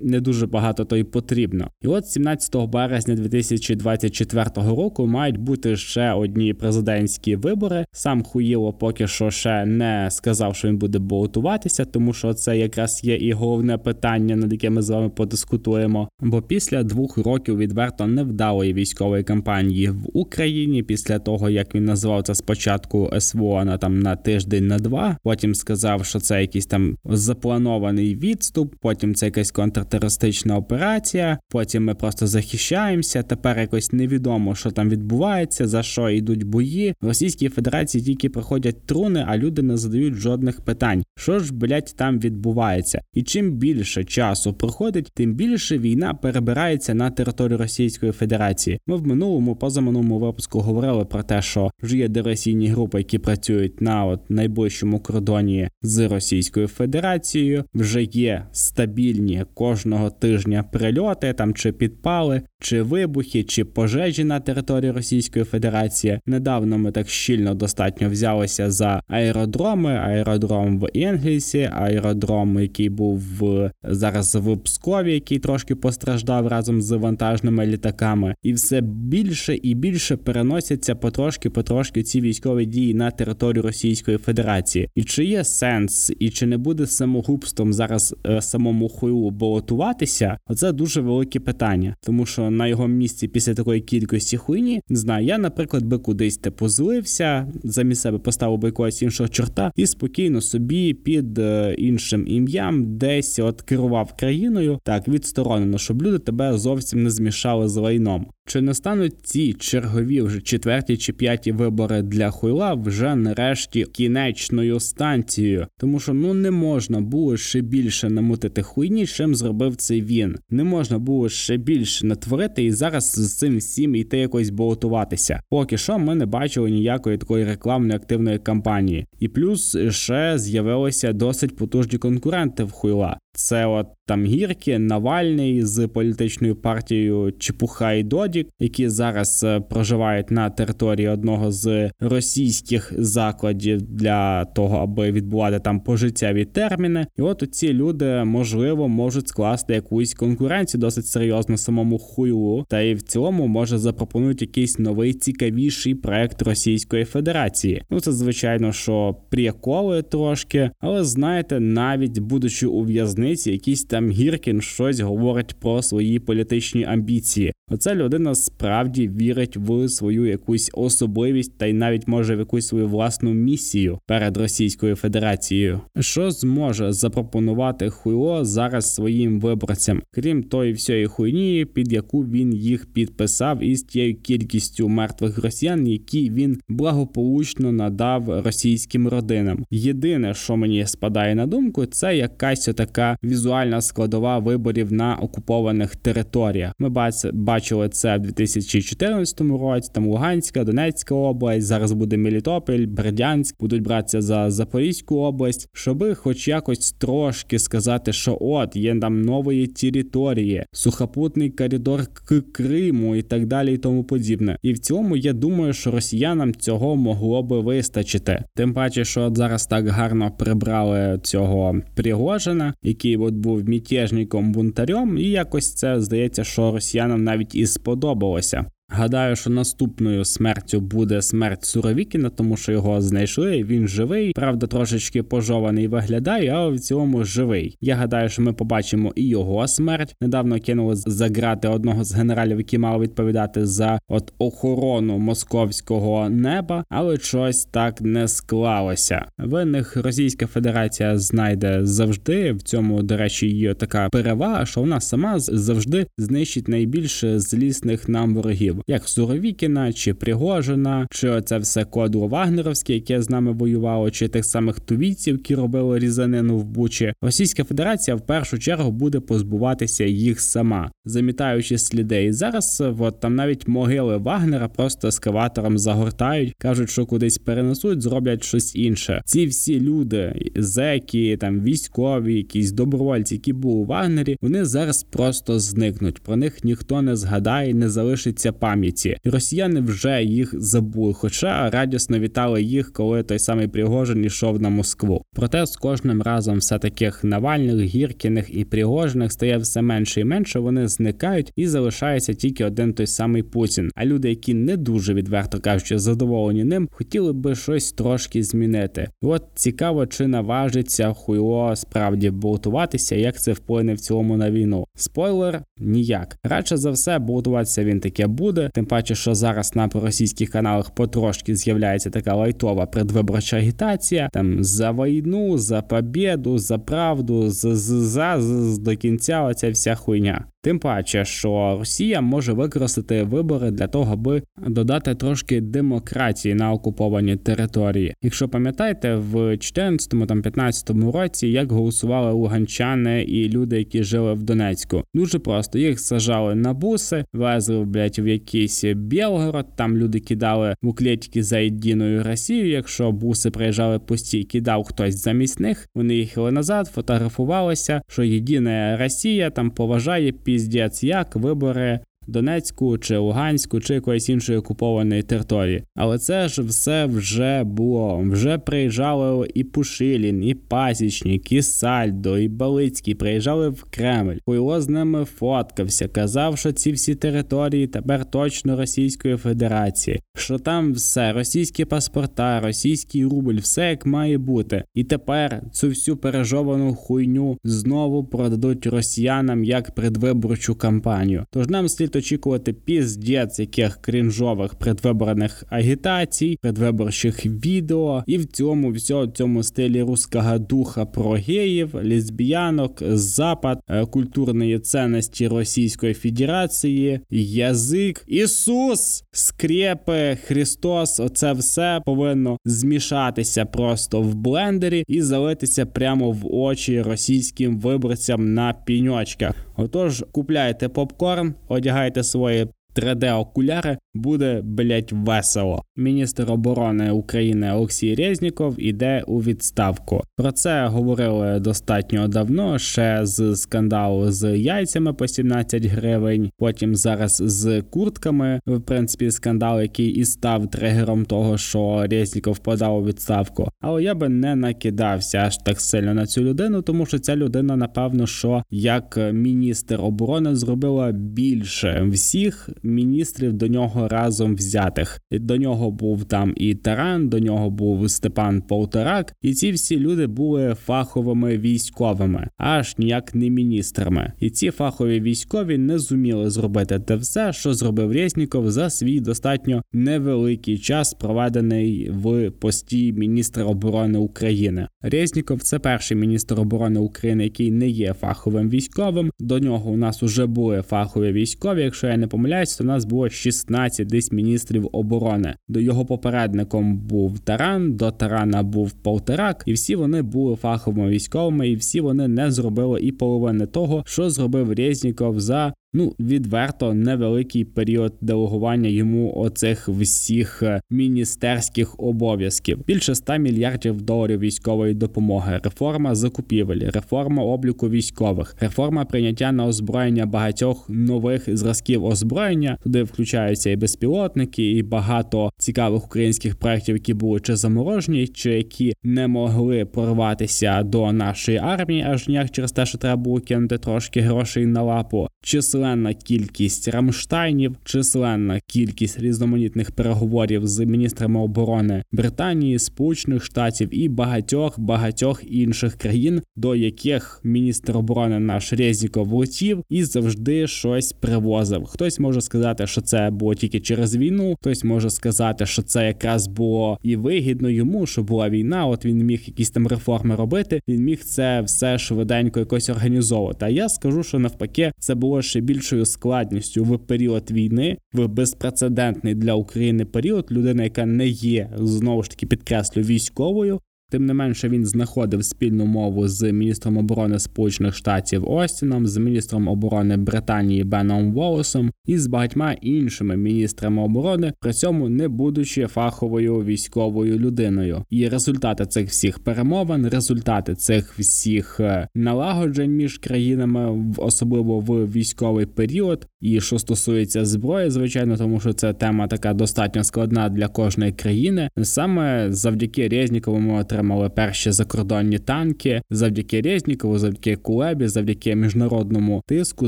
не 0.01 0.19
дуже 0.19 0.47
багато 0.47 0.85
то 0.85 0.97
й 0.97 1.03
потрібно. 1.03 1.67
І 1.81 1.87
от 1.87 2.07
17 2.07 2.55
березня 2.55 3.15
2024 3.15 4.45
року 4.55 5.07
мають 5.07 5.37
бути 5.37 5.75
ще 5.75 6.11
одні 6.11 6.53
президентські 6.53 7.12
президентські 7.13 7.35
вибори. 7.35 7.85
Сам 7.91 8.23
Хуїло 8.23 8.73
поки 8.73 9.07
що 9.07 9.31
ще 9.31 9.65
не 9.65 10.07
сказав, 10.11 10.55
що 10.55 10.67
він 10.67 10.77
буде 10.77 10.99
балотуватися, 10.99 11.85
тому 11.85 12.13
що 12.13 12.33
це 12.33 12.57
якраз 12.57 13.03
є 13.03 13.15
і 13.15 13.31
головне 13.31 13.77
питання, 13.77 14.35
над 14.35 14.51
яким 14.53 14.73
ми 14.73 14.81
з 14.81 14.89
вами 14.89 15.09
подискутуємо. 15.09 16.09
Бо 16.21 16.41
після 16.41 16.83
двох 16.83 17.17
років 17.17 17.57
відверто 17.57 18.07
невдалої 18.07 18.73
військової 18.73 19.23
кампанії 19.23 19.89
в 19.89 20.09
Україні, 20.13 20.83
після 20.83 21.19
того 21.19 21.49
як 21.49 21.75
він 21.75 21.85
назвав 21.85 22.23
це 22.23 22.35
спочатку 22.35 23.09
СВО 23.19 23.65
на 23.65 23.77
там 23.77 23.99
на 23.99 24.15
тиждень 24.15 24.67
на 24.67 24.79
два, 24.79 25.17
потім 25.23 25.55
сказав, 25.55 26.05
що 26.05 26.19
це 26.19 26.41
якийсь 26.41 26.65
там 26.65 26.97
запланований 27.05 28.15
відступ, 28.15 28.75
потім 28.81 29.15
це 29.15 29.25
якась 29.25 29.51
контртерористична 29.51 30.57
операція. 30.57 31.39
Потім 31.49 31.85
ми 31.85 31.95
просто 31.95 32.27
захищаємося. 32.27 33.23
Тепер 33.23 33.59
якось 33.59 33.93
невідомо, 33.93 34.55
що 34.55 34.71
там 34.71 34.89
відбувається, 34.89 35.67
за 35.67 35.83
що 35.83 36.09
йдуть 36.09 36.43
бої. 36.43 36.93
В 37.03 37.07
Російській 37.07 37.49
Федерації 37.49 38.03
тільки 38.03 38.29
проходять 38.29 38.85
труни, 38.85 39.25
а 39.27 39.37
люди 39.37 39.61
не 39.61 39.77
задають 39.77 40.13
жодних 40.13 40.61
питань. 40.61 41.03
Що 41.17 41.39
ж, 41.39 41.53
блять, 41.53 41.93
там 41.97 42.19
відбувається? 42.19 43.01
І 43.13 43.23
чим 43.23 43.51
більше 43.51 44.03
часу 44.03 44.53
проходить, 44.53 45.11
тим 45.13 45.33
більше 45.33 45.77
війна 45.77 46.13
перебирається 46.13 46.93
на 46.93 47.11
територію 47.11 47.57
Російської 47.57 48.11
Федерації. 48.11 48.79
Ми 48.87 48.95
в 48.95 49.07
минулому, 49.07 49.55
позаминулому 49.55 50.19
випуску 50.19 50.59
говорили 50.59 51.05
про 51.05 51.23
те, 51.23 51.41
що 51.41 51.71
вже 51.81 51.97
є 51.97 52.07
диверсійні 52.07 52.67
групи, 52.67 52.97
які 52.97 53.17
працюють 53.17 53.81
на 53.81 54.05
от 54.05 54.29
найближчому 54.29 54.99
кордоні 54.99 55.69
з 55.81 56.07
Російською 56.07 56.67
Федерацією. 56.67 57.63
Вже 57.73 58.03
є 58.03 58.45
стабільні 58.51 59.45
кожного 59.53 60.09
тижня 60.09 60.63
прильоти 60.63 61.33
там 61.33 61.53
чи 61.53 61.71
підпали, 61.71 62.41
чи 62.63 62.81
вибухи, 62.81 63.43
чи 63.43 63.65
пожежі 63.65 64.23
на 64.23 64.39
території 64.39 64.91
Російської 64.91 65.45
Федерації. 65.45 66.19
Недавно 66.25 66.77
ми 66.77 66.91
так 66.91 67.09
щільно 67.09 67.53
достатньо 67.53 68.09
взялися 68.09 68.71
за 68.71 69.01
аеродроми, 69.07 69.91
аеродром 69.91 70.79
в 70.79 70.87
Енгельсі, 70.95 71.69
аеродром, 71.73 72.59
який 72.59 72.89
був 72.89 73.21
в 73.39 73.71
зараз 73.83 74.35
в 74.35 74.57
Пскові, 74.57 75.13
який 75.13 75.39
трошки 75.39 75.75
постраждав 75.75 76.47
разом 76.47 76.81
з 76.81 76.91
вантажними 76.91 77.65
літаками, 77.65 78.35
і 78.43 78.53
все 78.53 78.81
більше 78.81 79.55
і 79.55 79.73
більше 79.75 80.17
переносяться 80.17 80.95
потрошки-потрошки 80.95 82.03
ці 82.03 82.21
військові 82.21 82.65
дії 82.65 82.93
на 82.93 83.11
територію 83.11 83.63
Російської 83.63 84.17
Федерації. 84.17 84.89
І 84.95 85.03
чи 85.03 85.25
є 85.25 85.43
сенс, 85.43 86.11
і 86.19 86.29
чи 86.29 86.45
не 86.45 86.57
буде 86.57 86.87
самогубством 86.87 87.73
зараз 87.73 88.15
е, 88.25 88.41
самому 88.41 88.89
хуйлу 88.89 89.31
балотуватися? 89.31 90.37
Оце 90.47 90.71
дуже 90.71 91.01
велике 91.01 91.39
питання, 91.39 91.95
тому 92.01 92.25
що 92.25 92.52
на 92.53 92.67
його 92.67 92.87
місці 92.87 93.27
після 93.27 93.53
такої 93.53 93.81
кількості 93.81 94.37
хуйні. 94.37 94.81
Не 94.89 94.97
знаю, 94.97 95.25
я, 95.25 95.37
наприклад, 95.37 95.85
би 95.85 95.97
кудись 95.97 96.37
типу 96.37 96.69
злився, 96.69 97.47
замість 97.63 98.01
себе 98.01 98.17
поставив 98.17 98.59
би 98.59 98.67
якогось 98.67 99.01
іншого 99.01 99.29
чорта 99.29 99.71
і 99.75 99.87
спокійно 99.87 100.41
собі 100.41 100.93
під 100.93 101.39
е, 101.39 101.75
іншим 101.77 102.27
ім'ям 102.27 102.97
десь 102.97 103.39
от 103.39 103.61
керував 103.61 104.13
країною 104.19 104.79
так 104.83 105.07
відсторонено, 105.07 105.77
щоб 105.77 106.01
люди 106.01 106.19
тебе 106.19 106.57
зовсім 106.57 107.03
не 107.03 107.09
змішали 107.09 107.69
з 107.69 107.75
лайном. 107.75 108.25
Чи 108.45 108.61
не 108.61 108.73
стануть 108.73 109.15
ці 109.23 109.53
чергові 109.53 110.21
вже 110.21 110.41
четверті 110.41 110.97
чи 110.97 111.13
п'яті 111.13 111.51
вибори 111.51 112.01
для 112.01 112.29
хуйла 112.29 112.73
вже 112.73 113.15
нарешті 113.15 113.83
кінечною 113.83 114.79
станцією? 114.79 115.67
Тому 115.77 115.99
що 115.99 116.13
ну 116.13 116.33
не 116.33 116.51
можна 116.51 117.01
було 117.01 117.37
ще 117.37 117.61
більше 117.61 118.09
намутити 118.09 118.61
хуйні, 118.61 119.07
чим 119.07 119.35
зробив 119.35 119.75
це 119.75 120.01
він. 120.01 120.37
Не 120.49 120.63
можна 120.63 120.99
було 120.99 121.29
ще 121.29 121.57
більше 121.57 122.05
натворити 122.05 122.63
і 122.63 122.71
зараз 122.71 123.11
з 123.11 123.37
цим 123.37 123.57
всім 123.57 123.95
йти 123.95 124.17
якось 124.17 124.49
болотуватися. 124.49 125.41
Поки 125.49 125.77
що 125.77 125.99
ми 125.99 126.15
не 126.15 126.25
бачили 126.25 126.71
ніякої 126.71 127.17
такої 127.17 127.45
рекламної 127.45 127.95
активної 127.95 128.39
кампанії, 128.39 129.05
і 129.19 129.27
плюс 129.27 129.77
ще 129.89 130.37
з'явилися 130.37 131.13
досить 131.13 131.55
потужні 131.55 131.97
конкуренти 131.97 132.63
в 132.63 132.71
хуйла. 132.71 133.17
Це 133.35 133.65
от 133.65 133.87
там 134.05 134.25
гірки, 134.25 134.79
Навальний 134.79 135.65
з 135.65 135.87
політичною 135.87 136.55
партією 136.55 137.33
Чепуха 137.39 137.93
і 137.93 138.03
Додік, 138.33 138.49
які 138.59 138.89
зараз 138.89 139.43
е, 139.43 139.59
проживають 139.59 140.31
на 140.31 140.49
території 140.49 141.07
одного 141.07 141.51
з 141.51 141.91
російських 141.99 142.93
закладів 142.97 143.81
для 143.81 144.45
того, 144.45 144.77
аби 144.77 145.11
відбувати 145.11 145.59
там 145.59 145.79
пожиттєві 145.79 146.45
терміни. 146.45 147.07
І 147.17 147.21
от 147.21 147.43
ці 147.51 147.73
люди 147.73 148.23
можливо 148.23 148.87
можуть 148.87 149.27
скласти 149.27 149.73
якусь 149.73 150.13
конкуренцію 150.13 150.81
досить 150.81 151.07
серйозно 151.07 151.57
самому 151.57 151.97
хуйлу, 151.97 152.65
та 152.69 152.81
і 152.81 152.93
в 152.93 153.01
цілому 153.01 153.47
може 153.47 153.77
запропонують 153.77 154.41
якийсь 154.41 154.79
новий 154.79 155.13
цікавіший 155.13 155.95
проект 155.95 156.41
Російської 156.41 157.05
Федерації. 157.05 157.83
Ну 157.89 157.99
це 157.99 158.11
звичайно, 158.11 158.71
що 158.71 159.15
приколи 159.29 160.01
трошки, 160.01 160.69
але 160.79 161.03
знаєте, 161.03 161.59
навіть 161.59 162.19
будучи 162.19 162.67
у 162.67 162.81
в'язниці, 162.81 163.51
якийсь 163.51 163.83
там 163.83 164.11
Гіркін 164.11 164.61
щось 164.61 164.99
говорить 164.99 165.55
про 165.59 165.81
свої 165.81 166.19
політичні 166.19 166.85
амбіції. 166.85 167.53
Оця 167.73 167.95
людина 167.95 168.22
справді 168.35 169.07
вірить 169.07 169.57
в 169.57 169.89
свою 169.89 170.25
якусь 170.25 170.71
особливість 170.73 171.57
та 171.57 171.65
й 171.65 171.73
навіть 171.73 172.07
може 172.07 172.35
в 172.35 172.39
якусь 172.39 172.67
свою 172.67 172.87
власну 172.87 173.33
місію 173.33 173.99
перед 174.05 174.37
Російською 174.37 174.95
Федерацією. 174.95 175.81
Що 175.99 176.31
зможе 176.31 176.93
запропонувати 176.93 177.89
хуйло 177.89 178.45
зараз 178.45 178.93
своїм 178.93 179.39
виборцям, 179.39 180.01
крім 180.11 180.43
тої 180.43 180.73
всієї 180.73 181.05
хуйні, 181.05 181.65
під 181.73 181.93
яку 181.93 182.25
він 182.25 182.53
їх 182.53 182.85
підписав, 182.93 183.63
із 183.63 183.83
тією 183.83 184.15
кількістю 184.15 184.89
мертвих 184.89 185.37
росіян, 185.37 185.87
які 185.87 186.29
він 186.29 186.59
благополучно 186.69 187.71
надав 187.71 188.41
російським 188.45 189.07
родинам. 189.07 189.65
Єдине, 189.71 190.33
що 190.33 190.57
мені 190.57 190.85
спадає 190.85 191.35
на 191.35 191.45
думку, 191.45 191.85
це 191.85 192.17
якась 192.17 192.65
така 192.65 193.17
візуальна 193.23 193.81
складова 193.81 194.39
виборів 194.39 194.93
на 194.93 195.15
окупованих 195.15 195.95
територіях. 195.95 196.73
Ми 196.79 197.11
бачили 197.33 197.89
це 197.89 198.12
в 198.17 198.21
2014 198.21 199.41
році. 199.41 199.91
Там 199.93 200.07
Луганська, 200.07 200.63
Донецька 200.63 201.15
область. 201.15 201.67
Зараз 201.67 201.91
буде 201.91 202.17
Мелітопіль, 202.17 202.87
Бердянськ, 202.87 203.55
будуть 203.59 203.81
братися 203.81 204.21
за 204.21 204.51
Запорізьку 204.51 205.15
область, 205.15 205.69
щоби, 205.73 206.15
хоч 206.15 206.47
якось 206.47 206.91
трошки 206.91 207.59
сказати, 207.59 208.13
що 208.13 208.37
от 208.41 208.75
є 208.75 208.99
там 208.99 209.21
нової 209.21 209.67
території, 209.67 210.65
сухопутний 210.71 211.49
коридор 211.49 212.07
к 212.13 212.41
Криму 212.41 213.15
і 213.15 213.21
так 213.21 213.45
далі, 213.45 213.73
і 213.73 213.77
тому 213.77 214.03
подібне. 214.03 214.57
І 214.61 214.73
в 214.73 214.79
цілому 214.79 215.17
я 215.17 215.33
думаю, 215.33 215.73
що 215.73 215.91
росіянам 215.91 216.53
цього 216.55 216.95
могло 216.95 217.43
би 217.43 217.59
вистачити. 217.59 218.43
Тим 218.55 218.73
паче, 218.73 219.05
що 219.05 219.21
от 219.21 219.37
зараз 219.37 219.65
так 219.65 219.87
гарно 219.87 220.31
прибрали 220.31 221.19
цього 221.23 221.75
Пригожина, 221.95 222.73
який 222.83 223.17
от 223.17 223.33
був 223.33 223.69
мятежником 223.69 224.51
бунтарем, 224.51 225.17
і 225.17 225.23
якось 225.23 225.73
це 225.73 226.01
здається, 226.01 226.43
що 226.43 226.71
росіянам 226.71 227.23
навіть 227.23 227.55
і 227.55 227.65
сподобалося. 227.65 228.02
doboluose 228.03 228.57
Гадаю, 228.95 229.35
що 229.35 229.49
наступною 229.49 230.25
смертю 230.25 230.81
буде 230.81 231.21
смерть 231.21 231.65
Суровікіна, 231.65 232.29
тому 232.29 232.57
що 232.57 232.71
його 232.71 233.01
знайшли. 233.01 233.63
Він 233.63 233.87
живий, 233.87 234.31
правда, 234.31 234.67
трошечки 234.67 235.23
пожований 235.23 235.87
виглядає, 235.87 236.49
але 236.49 236.75
в 236.75 236.79
цілому 236.79 237.23
живий. 237.23 237.77
Я 237.81 237.95
гадаю, 237.95 238.29
що 238.29 238.41
ми 238.41 238.53
побачимо 238.53 239.13
і 239.15 239.27
його 239.27 239.67
смерть. 239.67 240.15
Недавно 240.21 240.59
кинули 240.59 240.95
заграти 240.95 241.67
одного 241.67 242.03
з 242.03 242.13
генералів, 242.13 242.57
який 242.57 242.79
мав 242.79 243.01
відповідати 243.01 243.65
за 243.65 243.99
от 244.07 244.33
охорону 244.37 245.17
московського 245.17 246.29
неба, 246.29 246.83
але 246.89 247.17
щось 247.17 247.65
так 247.65 248.01
не 248.01 248.27
склалося. 248.27 249.25
Винних 249.37 249.97
Російська 249.97 250.47
Федерація 250.47 251.17
знайде 251.17 251.79
завжди. 251.83 252.51
В 252.53 252.61
цьому, 252.61 253.03
до 253.03 253.17
речі, 253.17 253.47
є 253.47 253.73
така 253.73 254.09
перевага, 254.09 254.65
що 254.65 254.81
вона 254.81 255.01
сама 255.01 255.39
завжди 255.39 256.07
знищить 256.17 256.67
найбільше 256.67 257.39
злісних 257.39 258.09
нам 258.09 258.35
ворогів 258.35 258.72
як 258.87 259.07
Суровікіна, 259.07 259.93
чи 259.93 260.13
Пригожина, 260.13 261.07
чи 261.11 261.29
оце 261.29 261.57
все 261.57 261.85
кодло 261.85 262.27
Вагнеровське, 262.27 262.93
яке 262.93 263.21
з 263.21 263.29
нами 263.29 263.51
воювало, 263.51 264.11
чи 264.11 264.27
тих 264.27 264.45
самих 264.45 264.79
тувійців, 264.79 265.35
які 265.35 265.55
робили 265.55 265.99
різанину 265.99 266.57
в 266.57 266.63
Бучі. 266.63 267.13
Російська 267.21 267.63
Федерація 267.63 268.15
в 268.15 268.21
першу 268.21 268.59
чергу 268.59 268.91
буде 268.91 269.19
позбуватися 269.19 270.03
їх 270.03 270.41
сама, 270.41 270.91
замітаючи 271.05 271.77
сліди. 271.77 272.23
І 272.23 272.31
зараз 272.31 272.83
от 272.99 273.19
там 273.19 273.35
навіть 273.35 273.67
могили 273.67 274.17
Вагнера 274.17 274.67
просто 274.67 275.07
ескаватором 275.07 275.77
загортають, 275.77 276.53
кажуть, 276.57 276.89
що 276.89 277.05
кудись 277.05 277.37
перенесуть, 277.37 278.01
зроблять 278.01 278.43
щось 278.43 278.75
інше. 278.75 279.21
Ці 279.25 279.45
всі 279.45 279.79
люди, 279.79 280.51
зеки, 280.55 281.37
там 281.37 281.61
військові, 281.61 282.35
якісь 282.35 282.71
добровольці, 282.71 283.35
які 283.35 283.53
були 283.53 283.75
у 283.75 283.85
Вагнері, 283.85 284.37
вони 284.41 284.65
зараз 284.65 285.03
просто 285.03 285.59
зникнуть. 285.59 286.19
Про 286.19 286.35
них 286.35 286.63
ніхто 286.63 287.01
не 287.01 287.15
згадає, 287.15 287.73
не 287.73 287.89
залишиться 287.89 288.51
пам'яті. 288.63 289.17
Росіяни 289.23 289.81
вже 289.81 290.23
їх 290.23 290.61
забули, 290.61 291.13
хоча 291.13 291.69
радісно 291.69 292.19
вітали 292.19 292.63
їх, 292.63 292.93
коли 292.93 293.23
той 293.23 293.39
самий 293.39 293.67
Пригожин 293.67 294.25
йшов 294.25 294.61
на 294.61 294.69
Москву. 294.69 295.23
Проте 295.35 295.65
з 295.65 295.75
кожним 295.75 296.21
разом 296.21 296.57
все 296.57 296.79
таких 296.79 297.23
Навальних, 297.23 297.75
Гіркіних 297.75 298.55
і 298.57 298.65
Пригожиних 298.65 299.31
стає 299.31 299.57
все 299.57 299.81
менше 299.81 300.21
і 300.21 300.23
менше. 300.23 300.59
Вони 300.59 300.87
зникають 300.87 301.51
і 301.55 301.67
залишається 301.67 302.33
тільки 302.33 302.65
один 302.65 302.93
той 302.93 303.07
самий 303.07 303.43
Путін. 303.43 303.91
А 303.95 304.05
люди, 304.05 304.29
які 304.29 304.53
не 304.53 304.77
дуже 304.77 305.13
відверто 305.13 305.59
кажучи, 305.59 305.99
задоволені 305.99 306.63
ним, 306.63 306.89
хотіли 306.91 307.33
би 307.33 307.55
щось 307.55 307.91
трошки 307.91 308.43
змінити. 308.43 309.07
От 309.21 309.43
цікаво, 309.55 310.05
чи 310.05 310.27
наважиться 310.27 311.13
хуйло 311.13 311.75
справді 311.75 312.29
болтуватися, 312.29 313.15
як 313.15 313.41
це 313.41 313.53
вплине 313.53 313.93
в 313.93 313.99
цілому 313.99 314.37
на 314.37 314.51
війну. 314.51 314.85
Спойлер 314.95 315.63
ніяк. 315.77 316.37
Радше 316.43 316.77
за 316.77 316.91
все, 316.91 317.19
болтуватися 317.19 317.83
він 317.83 317.99
таке 317.99 318.27
буде 318.27 318.52
буде. 318.53 318.69
Тим 318.73 318.85
паче, 318.85 319.15
що 319.15 319.35
зараз 319.35 319.75
на 319.75 319.89
російських 319.93 320.49
каналах 320.49 320.91
потрошки 320.91 321.55
з'являється 321.55 322.09
така 322.09 322.35
лайтова 322.35 322.85
предвиборча 322.85 323.57
агітація. 323.57 324.29
Там 324.33 324.63
за 324.63 324.91
війну, 324.91 325.57
за 325.57 325.81
побіду, 325.81 326.57
за 326.57 326.77
правду, 326.77 327.49
за, 327.49 327.75
за, 327.75 328.41
за 328.41 328.77
до 328.77 328.95
кінця 328.95 329.41
оця 329.41 329.69
вся 329.71 329.95
хуйня. 329.95 330.45
Тим 330.63 330.79
паче, 330.79 331.25
що 331.25 331.75
Росія 331.79 332.21
може 332.21 332.53
використати 332.53 333.23
вибори 333.23 333.71
для 333.71 333.87
того, 333.87 334.13
аби 334.13 334.41
додати 334.67 335.15
трошки 335.15 335.61
демократії 335.61 336.55
на 336.55 336.71
окуповані 336.71 337.35
території. 337.35 338.15
Якщо 338.21 338.49
пам'ятаєте, 338.49 339.15
в 339.15 339.35
14-15 339.35 341.11
році 341.11 341.47
як 341.47 341.71
голосували 341.71 342.31
луганчани 342.31 343.23
і 343.23 343.49
люди, 343.49 343.77
які 343.77 344.03
жили 344.03 344.33
в 344.33 344.43
Донецьку, 344.43 345.03
дуже 345.13 345.39
просто 345.39 345.79
їх 345.79 345.99
сажали 345.99 346.55
на 346.55 346.73
буси, 346.73 347.25
везли 347.33 347.85
блядь, 347.85 348.19
в 348.19 348.27
якийсь 348.27 348.83
Білгород. 348.83 349.75
Там 349.75 349.97
люди 349.97 350.19
кидали 350.19 350.75
буклетики 350.81 351.43
за 351.43 351.59
єдиною 351.59 352.23
Росією. 352.23 352.69
Якщо 352.69 353.11
буси 353.11 353.51
приїжджали 353.51 353.99
пусті, 353.99 354.43
кидав 354.43 354.83
хтось 354.83 355.15
замість 355.15 355.59
них. 355.59 355.87
Вони 355.95 356.15
їхали 356.15 356.51
назад, 356.51 356.87
фотографувалися, 356.87 358.01
що 358.07 358.23
єдина 358.23 358.97
Росія 358.97 359.49
там 359.49 359.71
поважає 359.71 360.31
піздець, 360.53 361.03
як 361.03 361.35
вибори 361.35 361.99
Донецьку 362.27 362.97
чи 362.97 363.17
Луганську 363.17 363.79
чи 363.79 363.93
якоїсь 363.93 364.29
іншої 364.29 364.59
окупованої 364.59 365.23
території. 365.23 365.83
Але 365.95 366.17
це 366.17 366.47
ж 366.47 366.61
все 366.61 367.05
вже 367.05 367.63
було. 367.63 368.23
Вже 368.31 368.57
приїжджали 368.57 369.47
і 369.53 369.63
Пушилін, 369.63 370.43
і 370.43 370.53
Пасічник, 370.53 371.51
і 371.51 371.61
Сальдо, 371.61 372.37
і 372.37 372.47
Балицький 372.47 373.15
приїжджали 373.15 373.69
в 373.69 373.83
Кремль. 373.83 374.35
Хуйло 374.45 374.81
з 374.81 374.89
ними 374.89 375.25
фоткався, 375.25 376.07
казав, 376.07 376.57
що 376.57 376.71
ці 376.71 376.91
всі 376.91 377.15
території 377.15 377.87
тепер 377.87 378.25
точно 378.25 378.77
Російської 378.77 379.37
Федерації, 379.37 380.21
що 380.35 380.59
там 380.59 380.93
все, 380.93 381.33
російські 381.33 381.85
паспорта, 381.85 382.59
російський 382.59 383.25
рубль, 383.25 383.57
все 383.57 383.89
як 383.89 384.05
має 384.05 384.37
бути. 384.37 384.83
І 384.93 385.03
тепер 385.03 385.61
цю 385.71 385.87
всю 385.87 386.17
пережовану 386.17 386.95
хуйню 386.95 387.57
знову 387.63 388.23
продадуть 388.23 388.85
росіянам 388.85 389.63
як 389.63 389.95
предвиборчу 389.95 390.75
кампанію. 390.75 391.45
Тож 391.51 391.67
нам 391.69 391.89
слід 391.89 392.12
можуть 392.13 392.25
очікувати 392.25 392.73
піздець 392.73 393.59
яких 393.59 393.97
крінжових 394.01 394.75
предвиборних 394.75 395.63
агітацій, 395.69 396.57
предвиборчих 396.61 397.45
відео, 397.45 398.23
і 398.27 398.37
в 398.37 398.45
цьому 398.45 398.91
всьому 398.91 399.27
цьому 399.27 399.63
стилі 399.63 400.01
руского 400.01 400.59
духа 400.59 401.05
про 401.05 401.31
геїв, 401.31 401.89
лесбіянок, 401.93 403.03
запад, 403.11 403.79
е, 403.89 404.05
культурної 404.05 404.79
цінності 404.79 405.47
Російської 405.47 406.13
Федерації, 406.13 407.19
язик, 407.29 408.23
Ісус, 408.27 409.23
скрепи, 409.31 410.37
Христос. 410.47 411.19
Оце 411.19 411.53
все 411.53 412.01
повинно 412.05 412.57
змішатися 412.65 413.65
просто 413.65 414.21
в 414.21 414.35
блендері 414.35 415.03
і 415.07 415.21
залитися 415.21 415.85
прямо 415.85 416.31
в 416.31 416.55
очі 416.55 417.01
російським 417.01 417.79
виборцям 417.79 418.53
на 418.53 418.73
піньочках. 418.73 419.55
Отож, 419.75 420.25
купляйте 420.31 420.89
попкорн, 420.89 421.53
одягайте 421.67 422.02
свої 422.23 422.67
3D-окуляри 422.95 423.97
буде 424.13 424.61
блять 424.63 425.11
весело. 425.11 425.83
Міністр 425.95 426.51
оборони 426.51 427.11
України 427.11 427.71
Олексій 427.71 428.15
Резніков 428.15 428.75
іде 428.77 429.23
у 429.27 429.39
відставку. 429.39 430.21
Про 430.37 430.51
це 430.51 430.87
говорили 430.87 431.59
достатньо 431.59 432.27
давно. 432.27 432.79
Ще 432.79 433.19
з 433.23 433.55
скандалу 433.55 434.31
з 434.31 434.57
яйцями 434.57 435.13
по 435.13 435.27
17 435.27 435.85
гривень. 435.85 436.51
Потім 436.57 436.95
зараз 436.95 437.43
з 437.45 437.81
куртками. 437.81 438.59
В 438.65 438.79
принципі, 438.79 439.31
скандал, 439.31 439.81
який 439.81 440.07
і 440.07 440.25
став 440.25 440.71
тригером 440.71 441.25
того, 441.25 441.57
що 441.57 442.05
Резніков 442.09 442.59
подав 442.59 442.97
у 442.97 443.05
відставку. 443.05 443.69
Але 443.81 444.03
я 444.03 444.15
би 444.15 444.29
не 444.29 444.55
накидався 444.55 445.37
аж 445.37 445.57
так 445.57 445.81
сильно 445.81 446.13
на 446.13 446.25
цю 446.25 446.41
людину, 446.41 446.81
тому 446.81 447.05
що 447.05 447.19
ця 447.19 447.35
людина, 447.35 447.75
напевно, 447.75 448.27
що 448.27 448.63
як 448.69 449.19
міністр 449.33 450.01
оборони 450.01 450.55
зробила 450.55 451.11
більше 451.11 452.07
всіх 452.11 452.69
міністрів 452.83 453.53
до 453.53 453.67
нього 453.67 454.02
разом 454.07 454.55
взятих. 454.55 455.21
До 455.31 455.57
нього 455.57 455.91
був 455.91 456.25
там 456.25 456.53
і 456.57 456.75
Таран, 456.75 457.29
до 457.29 457.39
нього 457.39 457.69
був 457.69 458.09
Степан 458.09 458.61
Полторак, 458.61 459.33
і 459.41 459.53
ці 459.53 459.71
всі 459.71 459.99
люди 459.99 460.27
були 460.27 460.75
фаховими 460.85 461.57
військовими, 461.57 462.47
аж 462.57 462.95
ніяк 462.97 463.35
не 463.35 463.49
міністрами. 463.49 464.33
І 464.39 464.49
ці 464.49 464.71
фахові 464.71 465.19
військові 465.19 465.77
не 465.77 465.99
зуміли 465.99 466.49
зробити 466.49 466.99
те 466.99 467.15
все, 467.15 467.53
що 467.53 467.73
зробив 467.73 468.11
Резніков 468.11 468.71
за 468.71 468.89
свій 468.89 469.19
достатньо 469.19 469.83
невеликий 469.93 470.77
час, 470.77 471.13
проведений 471.13 472.09
в 472.09 472.51
пості 472.51 473.13
міністра 473.13 473.63
оборони 473.63 474.19
України. 474.19 474.87
Резніков 475.01 475.61
це 475.61 475.79
перший 475.79 476.17
міністр 476.17 476.59
оборони 476.59 476.99
України, 476.99 477.43
який 477.43 477.71
не 477.71 477.89
є 477.89 478.13
фаховим 478.13 478.69
військовим. 478.69 479.31
До 479.39 479.59
нього 479.59 479.91
у 479.91 479.97
нас 479.97 480.23
уже 480.23 480.45
були 480.45 480.81
фахові 480.81 481.31
військові. 481.31 481.81
Якщо 481.81 482.07
я 482.07 482.17
не 482.17 482.27
помиляюсь, 482.27 482.77
то 482.77 482.83
у 482.83 482.87
нас 482.87 483.05
було 483.05 483.29
16 483.29 483.92
десь 483.99 484.31
міністрів 484.31 484.89
оборони. 484.91 485.55
До 485.67 485.79
його 485.79 486.05
попередником 486.05 486.97
був 486.97 487.39
Таран, 487.39 487.93
до 487.93 488.11
Тарана 488.11 488.63
був 488.63 488.91
Полтерак, 488.91 489.63
і 489.65 489.73
всі 489.73 489.95
вони 489.95 490.21
були 490.21 490.55
фаховими 490.55 491.09
військовими, 491.09 491.69
і 491.69 491.75
всі 491.75 492.01
вони 492.01 492.27
не 492.27 492.51
зробили 492.51 492.99
і 493.01 493.11
половини 493.11 493.65
того, 493.65 494.03
що 494.05 494.29
зробив 494.29 494.73
Резніков 494.73 495.39
за 495.39 495.73
ну 495.93 496.15
відверто 496.19 496.93
невеликий 496.93 497.65
період 497.65 498.13
делегування 498.21 498.89
йому 498.89 499.33
оцих 499.35 499.87
всіх 499.87 500.63
е, 500.63 500.81
міністерських 500.89 501.99
обов'язків. 501.99 502.79
Більше 502.87 503.15
100 503.15 503.37
мільярдів 503.37 504.01
доларів 504.01 504.39
військової 504.39 504.93
допомоги, 504.93 505.59
реформа 505.63 506.15
закупівель, 506.15 506.91
реформа 506.93 507.43
обліку 507.43 507.89
військових, 507.89 508.55
реформа 508.59 509.05
прийняття 509.05 509.51
на 509.51 509.65
озброєння 509.65 510.25
багатьох 510.25 510.89
нових 510.89 511.57
зразків 511.57 512.05
озброєння. 512.05 512.77
Туди 512.83 513.03
включаються 513.03 513.69
і 513.69 513.75
безпілотники, 513.75 514.71
і 514.71 514.83
багато 514.83 515.51
цікавих 515.57 516.05
українських 516.05 516.55
проєктів, 516.55 516.95
які 516.95 517.13
були 517.13 517.39
чи 517.39 517.55
заморожені, 517.55 518.27
чи 518.27 518.51
які 518.51 518.93
не 519.03 519.27
могли 519.27 519.85
прорватися 519.85 520.83
до 520.83 521.11
нашої 521.11 521.57
армії, 521.57 522.05
аж 522.07 522.27
ніяк 522.27 522.51
через 522.51 522.71
те, 522.71 522.85
що 522.85 522.97
треба 522.97 523.15
було 523.15 523.39
кинути 523.39 523.77
трошки 523.77 524.21
грошей 524.21 524.65
на 524.65 524.81
лапу. 524.81 525.27
Числа 525.43 525.82
численна 525.83 526.13
кількість 526.13 526.87
рамштайнів, 526.87 527.75
численна 527.83 528.59
кількість 528.67 529.19
різноманітних 529.19 529.91
переговорів 529.91 530.67
з 530.67 530.85
міністрами 530.85 531.39
оборони 531.39 532.03
Британії, 532.11 532.79
Сполучених 532.79 533.43
Штатів 533.43 533.89
і 533.91 534.09
багатьох 534.09 534.79
багатьох 534.79 535.43
інших 535.51 535.95
країн, 535.95 536.41
до 536.55 536.75
яких 536.75 537.41
міністр 537.43 537.97
оборони 537.97 538.39
наш 538.39 538.73
Резніков 538.73 539.33
летів 539.33 539.83
і 539.89 540.03
завжди 540.03 540.67
щось 540.67 541.13
привозив. 541.13 541.85
Хтось 541.85 542.19
може 542.19 542.41
сказати, 542.41 542.87
що 542.87 543.01
це 543.01 543.29
було 543.29 543.55
тільки 543.55 543.79
через 543.79 544.15
війну, 544.15 544.55
хтось 544.61 544.83
може 544.83 545.09
сказати, 545.09 545.65
що 545.65 545.81
це 545.81 546.07
якраз 546.07 546.47
було 546.47 546.97
і 547.03 547.15
вигідно 547.15 547.69
йому, 547.69 548.05
що 548.05 548.23
була 548.23 548.49
війна. 548.49 548.85
От 548.85 549.05
він 549.05 549.17
міг 549.17 549.43
якісь 549.45 549.69
там 549.69 549.87
реформи 549.87 550.35
робити. 550.35 550.81
Він 550.87 551.03
міг 551.03 551.23
це 551.23 551.61
все 551.61 551.97
швиденько 551.97 552.59
якось 552.59 552.89
організовувати. 552.89 553.65
А 553.65 553.69
я 553.69 553.89
скажу, 553.89 554.23
що 554.23 554.39
навпаки, 554.39 554.91
це 554.99 555.15
було 555.15 555.41
ще 555.41 555.59
більш 555.61 555.72
більшою 555.73 556.05
складністю 556.05 556.83
в 556.83 556.99
період 556.99 557.51
війни, 557.51 557.97
в 558.13 558.27
безпрецедентний 558.27 559.35
для 559.35 559.53
України 559.53 560.05
період. 560.05 560.51
Людина, 560.51 560.83
яка 560.83 561.05
не 561.05 561.27
є 561.27 561.69
знову 561.77 562.23
ж 562.23 562.29
таки 562.29 562.45
підкреслю 562.45 563.01
військовою, 563.01 563.79
Тим 564.13 564.25
не 564.25 564.33
менше 564.33 564.69
він 564.69 564.85
знаходив 564.85 565.45
спільну 565.45 565.85
мову 565.85 566.27
з 566.27 566.51
міністром 566.51 566.97
оборони 566.97 567.39
Сполучених 567.39 567.95
Штатів 567.95 568.49
Остіном, 568.49 569.07
з 569.07 569.17
міністром 569.17 569.67
оборони 569.67 570.17
Британії 570.17 570.83
Беном 570.83 571.31
Волосом 571.31 571.91
і 572.05 572.17
з 572.17 572.27
багатьма 572.27 572.73
іншими 572.73 573.37
міністрами 573.37 574.01
оборони, 574.01 574.53
при 574.59 574.73
цьому 574.73 575.09
не 575.09 575.27
будучи 575.27 575.87
фаховою 575.87 576.63
військовою 576.63 577.39
людиною. 577.39 578.03
І 578.09 578.27
результати 578.27 578.85
цих 578.85 579.09
всіх 579.09 579.39
перемовин, 579.39 580.07
результати 580.07 580.75
цих 580.75 581.19
всіх 581.19 581.79
е, 581.79 582.07
налагоджень 582.15 582.91
між 582.91 583.17
країнами, 583.17 584.13
особливо 584.17 584.79
в 584.79 585.11
військовий 585.11 585.65
період. 585.65 586.27
І 586.43 586.61
що 586.61 586.79
стосується 586.79 587.45
зброї, 587.45 587.89
звичайно, 587.89 588.37
тому 588.37 588.59
що 588.59 588.73
це 588.73 588.93
тема 588.93 589.27
така 589.27 589.53
достатньо 589.53 590.03
складна 590.03 590.49
для 590.49 590.67
кожної 590.67 591.11
країни. 591.11 591.69
Саме 591.83 592.47
завдяки 592.51 593.07
Резнікову 593.07 593.59
ми 593.59 593.81
отримали 593.81 594.29
перші 594.29 594.71
закордонні 594.71 595.39
танки 595.39 596.01
завдяки 596.09 596.61
Резнікову, 596.61 597.19
завдяки 597.19 597.55
Кулебі, 597.55 598.07
завдяки 598.07 598.55
міжнародному 598.55 599.41
тиску, 599.47 599.87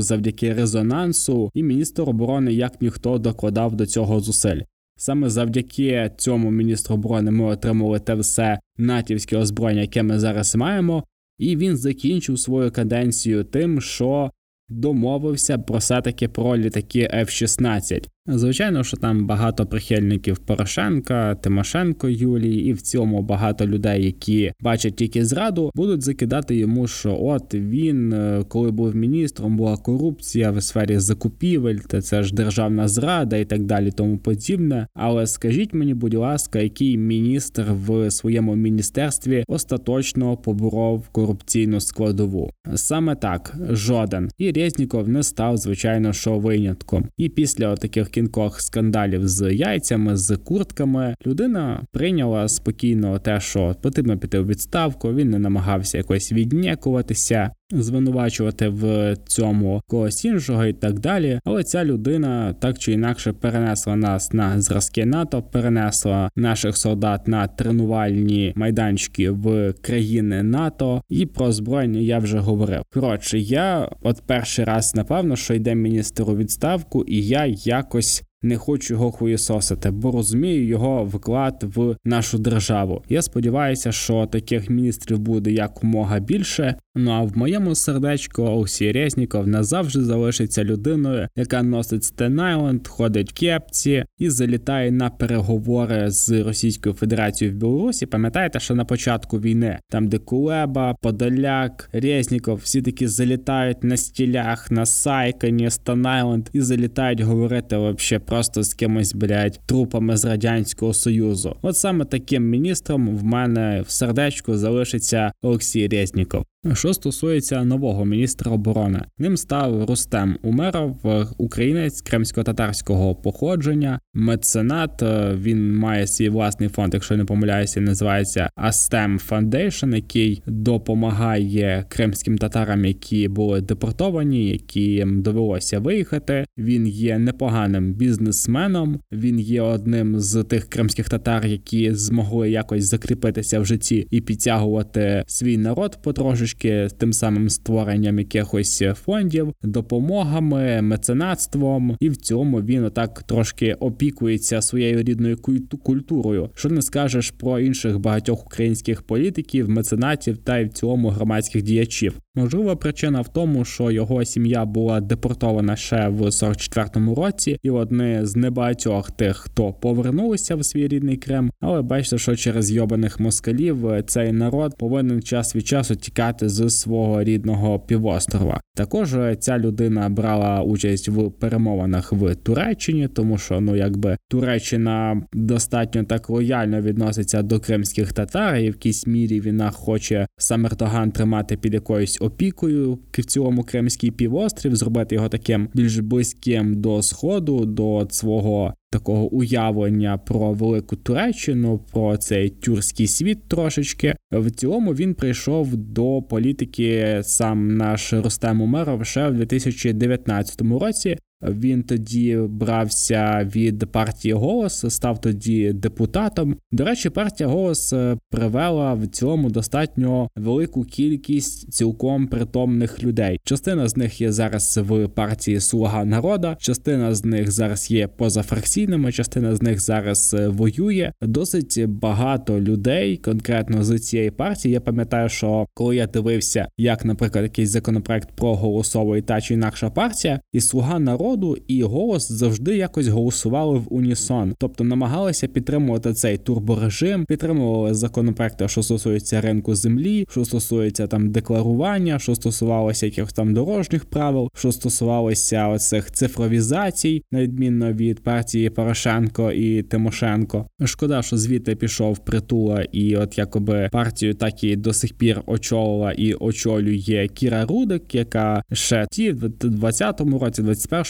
завдяки 0.00 0.54
резонансу, 0.54 1.50
і 1.54 1.62
міністр 1.62 2.02
оборони 2.02 2.52
як 2.52 2.82
ніхто 2.82 3.18
докладав 3.18 3.76
до 3.76 3.86
цього 3.86 4.20
зусиль. 4.20 4.60
Саме 4.98 5.30
завдяки 5.30 6.10
цьому 6.16 6.50
міністру 6.50 6.94
оборони 6.94 7.30
ми 7.30 7.44
отримали 7.44 7.98
те 7.98 8.14
все 8.14 8.58
натівське 8.78 9.36
озброєння, 9.36 9.82
яке 9.82 10.02
ми 10.02 10.18
зараз 10.18 10.56
маємо, 10.56 11.04
і 11.38 11.56
він 11.56 11.76
закінчив 11.76 12.38
свою 12.38 12.70
каденцію 12.70 13.44
тим, 13.44 13.80
що 13.80 14.30
домовився 14.68 15.58
про 15.58 15.78
все 15.78 16.02
таки 16.02 16.28
про 16.28 16.56
літаки 16.56 17.10
F-16. 17.12 18.08
Звичайно, 18.28 18.84
що 18.84 18.96
там 18.96 19.26
багато 19.26 19.66
прихильників 19.66 20.38
Порошенка, 20.38 21.34
Тимошенко 21.34 22.08
Юлії, 22.08 22.66
і 22.66 22.72
в 22.72 22.82
цьому 22.82 23.22
багато 23.22 23.66
людей, 23.66 24.04
які 24.04 24.52
бачать 24.60 24.96
тільки 24.96 25.24
зраду, 25.24 25.70
будуть 25.74 26.02
закидати 26.02 26.56
йому, 26.56 26.86
що 26.86 27.18
от 27.20 27.54
він, 27.54 28.12
е, 28.12 28.44
коли 28.48 28.70
був 28.70 28.96
міністром, 28.96 29.56
була 29.56 29.76
корупція 29.76 30.50
в 30.50 30.62
сфері 30.62 30.98
закупівель, 30.98 31.76
та 31.76 32.00
це 32.00 32.22
ж 32.22 32.34
державна 32.34 32.88
зрада 32.88 33.36
і 33.36 33.44
так 33.44 33.64
далі, 33.64 33.90
тому 33.90 34.18
подібне. 34.18 34.86
Але 34.94 35.26
скажіть 35.26 35.74
мені, 35.74 35.94
будь 35.94 36.14
ласка, 36.14 36.58
який 36.58 36.98
міністр 36.98 37.64
в 37.68 38.10
своєму 38.10 38.56
міністерстві 38.56 39.44
остаточно 39.48 40.36
поборов 40.36 41.08
корупційну 41.08 41.80
складову? 41.80 42.50
Саме 42.74 43.14
так, 43.14 43.56
жоден. 43.70 44.28
І 44.38 44.52
Резніков 44.52 45.08
не 45.08 45.22
став, 45.22 45.56
звичайно, 45.56 46.12
що 46.12 46.38
винятком. 46.38 47.08
І 47.16 47.28
після 47.28 47.76
таких 47.76 48.15
кількох 48.16 48.60
скандалів 48.60 49.28
з 49.28 49.54
яйцями, 49.54 50.16
з 50.16 50.36
куртками, 50.36 51.14
людина 51.26 51.82
прийняла 51.92 52.48
спокійно 52.48 53.18
те, 53.18 53.40
що 53.40 53.76
потрібно 53.82 54.18
піти 54.18 54.38
у 54.38 54.44
відставку. 54.44 55.12
Він 55.12 55.30
не 55.30 55.38
намагався 55.38 55.98
якось 55.98 56.32
віднікуватися 56.32 57.50
звинувачувати 57.72 58.68
в 58.68 59.16
цьому 59.26 59.82
когось 59.86 60.24
іншого 60.24 60.66
і 60.66 60.72
так 60.72 61.00
далі. 61.00 61.40
Але 61.44 61.64
ця 61.64 61.84
людина 61.84 62.52
так 62.52 62.78
чи 62.78 62.92
інакше 62.92 63.32
перенесла 63.32 63.96
нас 63.96 64.32
на 64.32 64.60
зразки 64.60 65.06
НАТО, 65.06 65.42
перенесла 65.42 66.30
наших 66.36 66.76
солдат 66.76 67.28
на 67.28 67.46
тренувальні 67.46 68.52
майданчики 68.56 69.30
в 69.30 69.72
країни 69.80 70.42
НАТО, 70.42 71.02
і 71.08 71.26
про 71.26 71.52
збройні 71.52 72.04
я 72.04 72.18
вже 72.18 72.38
говорив. 72.38 72.82
Коротше, 72.92 73.38
я 73.38 73.90
от 74.02 74.22
перший 74.26 74.64
раз 74.64 74.94
напевно, 74.94 75.36
що 75.36 75.54
йде 75.54 75.74
міністр 75.74 76.22
у 76.22 76.36
відставку, 76.36 77.04
і 77.04 77.22
я 77.22 77.46
якось 77.46 78.22
не 78.46 78.56
хочу 78.56 78.94
його 78.94 79.10
хуєсосити, 79.12 79.90
бо 79.90 80.10
розумію 80.10 80.66
його 80.66 81.04
вклад 81.04 81.64
в 81.74 81.96
нашу 82.04 82.38
державу. 82.38 83.02
Я 83.08 83.22
сподіваюся, 83.22 83.92
що 83.92 84.26
таких 84.26 84.70
міністрів 84.70 85.18
буде 85.18 85.52
якомога 85.52 86.18
більше. 86.18 86.76
Ну 86.98 87.10
а 87.10 87.22
в 87.22 87.36
моєму 87.36 87.74
сердечку 87.74 88.42
Олексій 88.42 88.92
Резніков 88.92 89.48
назавжди 89.48 90.04
залишиться 90.04 90.64
людиною, 90.64 91.28
яка 91.36 91.62
носить 91.62 92.04
Stone 92.04 92.40
Island, 92.40 92.88
ходить 92.88 93.30
в 93.30 93.34
кепці 93.34 94.04
і 94.18 94.30
залітає 94.30 94.90
на 94.90 95.10
переговори 95.10 96.10
з 96.10 96.42
Російською 96.42 96.94
Федерацією 96.94 97.56
в 97.56 97.60
Білорусі. 97.60 98.06
Пам'ятаєте, 98.06 98.60
що 98.60 98.74
на 98.74 98.84
початку 98.84 99.40
війни 99.40 99.78
там, 99.90 100.08
де 100.08 100.18
Кулеба, 100.18 100.94
Подоляк, 101.02 101.88
Резніков, 101.92 102.60
всі 102.62 102.82
такі 102.82 103.06
залітають 103.06 103.84
на 103.84 103.96
стілях, 103.96 104.70
на 104.70 104.86
Сайкані, 104.86 105.70
Stone 105.70 106.06
Island 106.06 106.48
і 106.52 106.60
залітають 106.60 107.20
говорити 107.20 107.76
вообще 107.76 108.18
просто 108.36 108.62
з 108.62 108.74
кимось 108.74 109.14
блядь, 109.14 109.60
трупами 109.66 110.16
з 110.16 110.24
радянського 110.24 110.94
союзу. 110.94 111.56
От 111.62 111.76
саме 111.76 112.04
таким 112.04 112.48
міністром 112.50 113.16
в 113.16 113.24
мене 113.24 113.84
в 113.86 113.90
сердечку 113.90 114.56
залишиться 114.56 115.32
Олексій 115.42 115.88
Резніков. 115.88 116.44
Що 116.74 116.94
стосується 116.94 117.64
нового 117.64 118.04
міністра 118.04 118.52
оборони, 118.52 119.02
ним 119.18 119.36
став 119.36 119.84
Рустем 119.84 120.38
Умеров, 120.42 120.96
українець 121.38 122.02
кримсько-татарського 122.02 123.14
походження, 123.14 124.00
меценат. 124.14 125.02
Е, 125.02 125.34
він 125.42 125.76
має 125.76 126.06
свій 126.06 126.28
власний 126.28 126.68
фонд, 126.68 126.94
якщо 126.94 127.16
не 127.16 127.24
помиляюся, 127.24 127.80
називається 127.80 128.50
Астем 128.56 129.18
Foundation, 129.30 129.94
який 129.94 130.42
допомагає 130.46 131.84
кримським 131.88 132.38
татарам, 132.38 132.84
які 132.84 133.28
були 133.28 133.60
депортовані, 133.60 134.48
які 134.48 134.80
їм 134.80 135.22
довелося 135.22 135.78
виїхати. 135.78 136.44
Він 136.58 136.86
є 136.86 137.18
непоганим 137.18 137.92
бізнесменом. 137.92 139.00
Він 139.12 139.40
є 139.40 139.62
одним 139.62 140.20
з 140.20 140.42
тих 140.42 140.68
кримських 140.68 141.08
татар, 141.08 141.46
які 141.46 141.94
змогли 141.94 142.50
якось 142.50 142.84
закріпитися 142.84 143.60
в 143.60 143.66
житті 143.66 144.06
і 144.10 144.20
підтягувати 144.20 145.24
свій 145.26 145.56
народ 145.56 145.98
потрошечки 146.02 146.55
трішки 146.56 146.96
тим 146.98 147.12
самим 147.12 147.50
створенням 147.50 148.18
якихось 148.18 148.82
фондів, 149.04 149.52
допомогами, 149.62 150.82
меценатством, 150.82 151.96
і 152.00 152.08
в 152.08 152.16
цьому 152.16 152.62
він 152.62 152.84
отак 152.84 153.22
трошки 153.22 153.74
опікується 153.74 154.62
своєю 154.62 155.02
рідною 155.02 155.36
культурою. 155.82 156.50
Що 156.54 156.68
не 156.68 156.82
скажеш 156.82 157.30
про 157.30 157.60
інших 157.60 157.98
багатьох 157.98 158.46
українських 158.46 159.02
політиків, 159.02 159.70
меценатів 159.70 160.38
та 160.38 160.58
й 160.58 160.64
в 160.64 160.68
цілому 160.68 161.08
громадських 161.08 161.62
діячів. 161.62 162.20
Можлива 162.38 162.76
причина 162.76 163.20
в 163.20 163.28
тому, 163.28 163.64
що 163.64 163.90
його 163.90 164.24
сім'я 164.24 164.64
була 164.64 165.00
депортована 165.00 165.76
ще 165.76 166.08
в 166.08 166.22
44-му 166.22 167.14
році, 167.14 167.58
і 167.62 167.70
одне 167.70 168.26
з 168.26 168.36
небагатьох 168.36 169.10
тих, 169.10 169.36
хто 169.36 169.72
повернулися 169.72 170.56
в 170.56 170.64
свій 170.64 170.88
рідний 170.88 171.16
Крим. 171.16 171.50
Але 171.60 171.82
бачите, 171.82 172.18
що 172.18 172.36
через 172.36 172.72
йобаних 172.72 173.20
москалів 173.20 173.76
цей 174.06 174.32
народ 174.32 174.78
повинен 174.78 175.22
час 175.22 175.56
від 175.56 175.66
часу 175.66 175.96
тікати 175.96 176.48
з 176.48 176.70
свого 176.70 177.22
рідного 177.22 177.78
півострова. 177.80 178.60
Також 178.74 179.16
ця 179.38 179.58
людина 179.58 180.08
брала 180.08 180.62
участь 180.62 181.08
в 181.08 181.30
перемовинах 181.30 182.12
в 182.12 182.34
Туреччині, 182.34 183.08
тому 183.08 183.38
що 183.38 183.60
ну 183.60 183.76
якби 183.76 184.16
Туреччина 184.28 185.22
достатньо 185.32 186.04
так 186.04 186.30
лояльно 186.30 186.80
відноситься 186.80 187.42
до 187.42 187.60
кримських 187.60 188.12
татар, 188.12 188.56
і 188.56 188.62
в 188.62 188.64
якійсь 188.64 189.06
мірі 189.06 189.40
вона 189.40 189.70
хоче 189.70 190.26
сам 190.38 190.66
Ердоган 190.66 191.10
тримати 191.10 191.56
під 191.56 191.74
якоюсь 191.74 192.18
опікою 192.26 192.98
в 193.12 193.24
цілому 193.24 193.62
Кримський 193.62 194.10
півострів, 194.10 194.76
зробити 194.76 195.14
його 195.14 195.28
таким 195.28 195.68
більш 195.74 195.98
близьким 195.98 196.80
до 196.80 197.02
сходу, 197.02 197.64
до 197.66 198.06
свого 198.10 198.74
такого 198.90 199.26
уявлення 199.26 200.18
про 200.18 200.52
велику 200.52 200.96
Туреччину, 200.96 201.80
про 201.92 202.16
цей 202.16 202.50
тюркський 202.50 203.06
світ 203.06 203.48
трошечки. 203.48 204.14
В 204.32 204.50
цілому 204.50 204.94
він 204.94 205.14
прийшов 205.14 205.76
до 205.76 206.22
політики 206.22 207.20
сам 207.22 207.76
наш 207.76 208.12
Рустем 208.12 208.60
Умеров 208.60 209.06
ще 209.06 209.28
в 209.28 209.34
2019 209.34 210.62
році. 210.62 211.16
Він 211.42 211.82
тоді 211.82 212.38
брався 212.48 213.50
від 213.54 213.92
партії 213.92 214.34
голос, 214.34 214.84
став 214.88 215.20
тоді 215.20 215.72
депутатом. 215.72 216.56
До 216.72 216.84
речі, 216.84 217.10
партія 217.10 217.48
голос 217.48 217.92
е, 217.92 218.16
привела 218.30 218.94
в 218.94 219.06
цілому 219.06 219.50
достатньо 219.50 220.28
велику 220.36 220.84
кількість 220.84 221.72
цілком 221.72 222.26
притомних 222.26 223.02
людей. 223.02 223.40
Частина 223.44 223.88
з 223.88 223.96
них 223.96 224.20
є 224.20 224.32
зараз 224.32 224.80
в 224.82 225.08
партії 225.08 225.60
Слуга 225.60 226.04
народа, 226.04 226.56
частина 226.60 227.14
з 227.14 227.24
них 227.24 227.52
зараз 227.52 227.90
є 227.90 228.08
позафракційними, 228.08 229.12
частина 229.12 229.56
з 229.56 229.62
них 229.62 229.80
зараз 229.80 230.34
е, 230.34 230.48
воює. 230.48 231.12
Досить 231.22 231.86
багато 231.86 232.60
людей, 232.60 233.16
конкретно 233.16 233.84
з 233.84 233.98
цієї 233.98 234.30
партії. 234.30 234.74
Я 234.74 234.80
пам'ятаю, 234.80 235.28
що 235.28 235.66
коли 235.74 235.96
я 235.96 236.06
дивився, 236.06 236.68
як, 236.78 237.04
наприклад, 237.04 237.44
якийсь 237.44 237.70
законопроект 237.70 238.28
проголосовує 238.36 239.22
та 239.22 239.40
чи 239.40 239.54
інакша 239.54 239.90
партія, 239.90 240.40
і 240.52 240.60
слуга 240.60 240.98
народу 240.98 241.25
народу 241.26 241.56
і 241.68 241.82
голос 241.82 242.32
завжди 242.32 242.76
якось 242.76 243.08
голосували 243.08 243.78
в 243.78 243.86
унісон, 243.90 244.54
тобто 244.58 244.84
намагалися 244.84 245.46
підтримувати 245.46 246.12
цей 246.12 246.38
турборежим, 246.38 247.24
підтримували 247.24 247.94
законопроекти, 247.94 248.68
що 248.68 248.82
стосуються 248.82 249.40
ринку 249.40 249.74
землі, 249.74 250.26
що 250.30 250.44
стосується 250.44 251.06
там 251.06 251.30
декларування, 251.30 252.18
що 252.18 252.34
стосувалося 252.34 253.06
якихось 253.06 253.32
там 253.32 253.54
дорожніх 253.54 254.04
правил, 254.04 254.48
що 254.54 254.72
стосувалося 254.72 255.68
оцих 255.68 256.10
цифровізацій, 256.12 257.22
на 257.32 257.42
відмінно 257.42 257.92
від 257.92 258.22
партії 258.22 258.70
Порошенко 258.70 259.52
і 259.52 259.82
Тимошенко. 259.82 260.66
Шкода, 260.84 261.22
що 261.22 261.36
звідти 261.36 261.76
пішов 261.76 262.18
притула, 262.18 262.82
і 262.92 263.16
от 263.16 263.38
якоби 263.38 263.88
партію 263.92 264.34
так 264.34 264.64
і 264.64 264.76
до 264.76 264.92
сих 264.92 265.12
пір 265.12 265.42
очолила 265.46 266.12
і 266.12 266.34
очолює 266.34 267.28
Кіра 267.34 267.64
Рудик, 267.64 268.14
яка 268.14 268.62
ще 268.72 269.06
ті 269.10 269.30
в 269.30 269.44
20-му 269.44 270.38
році, 270.38 270.62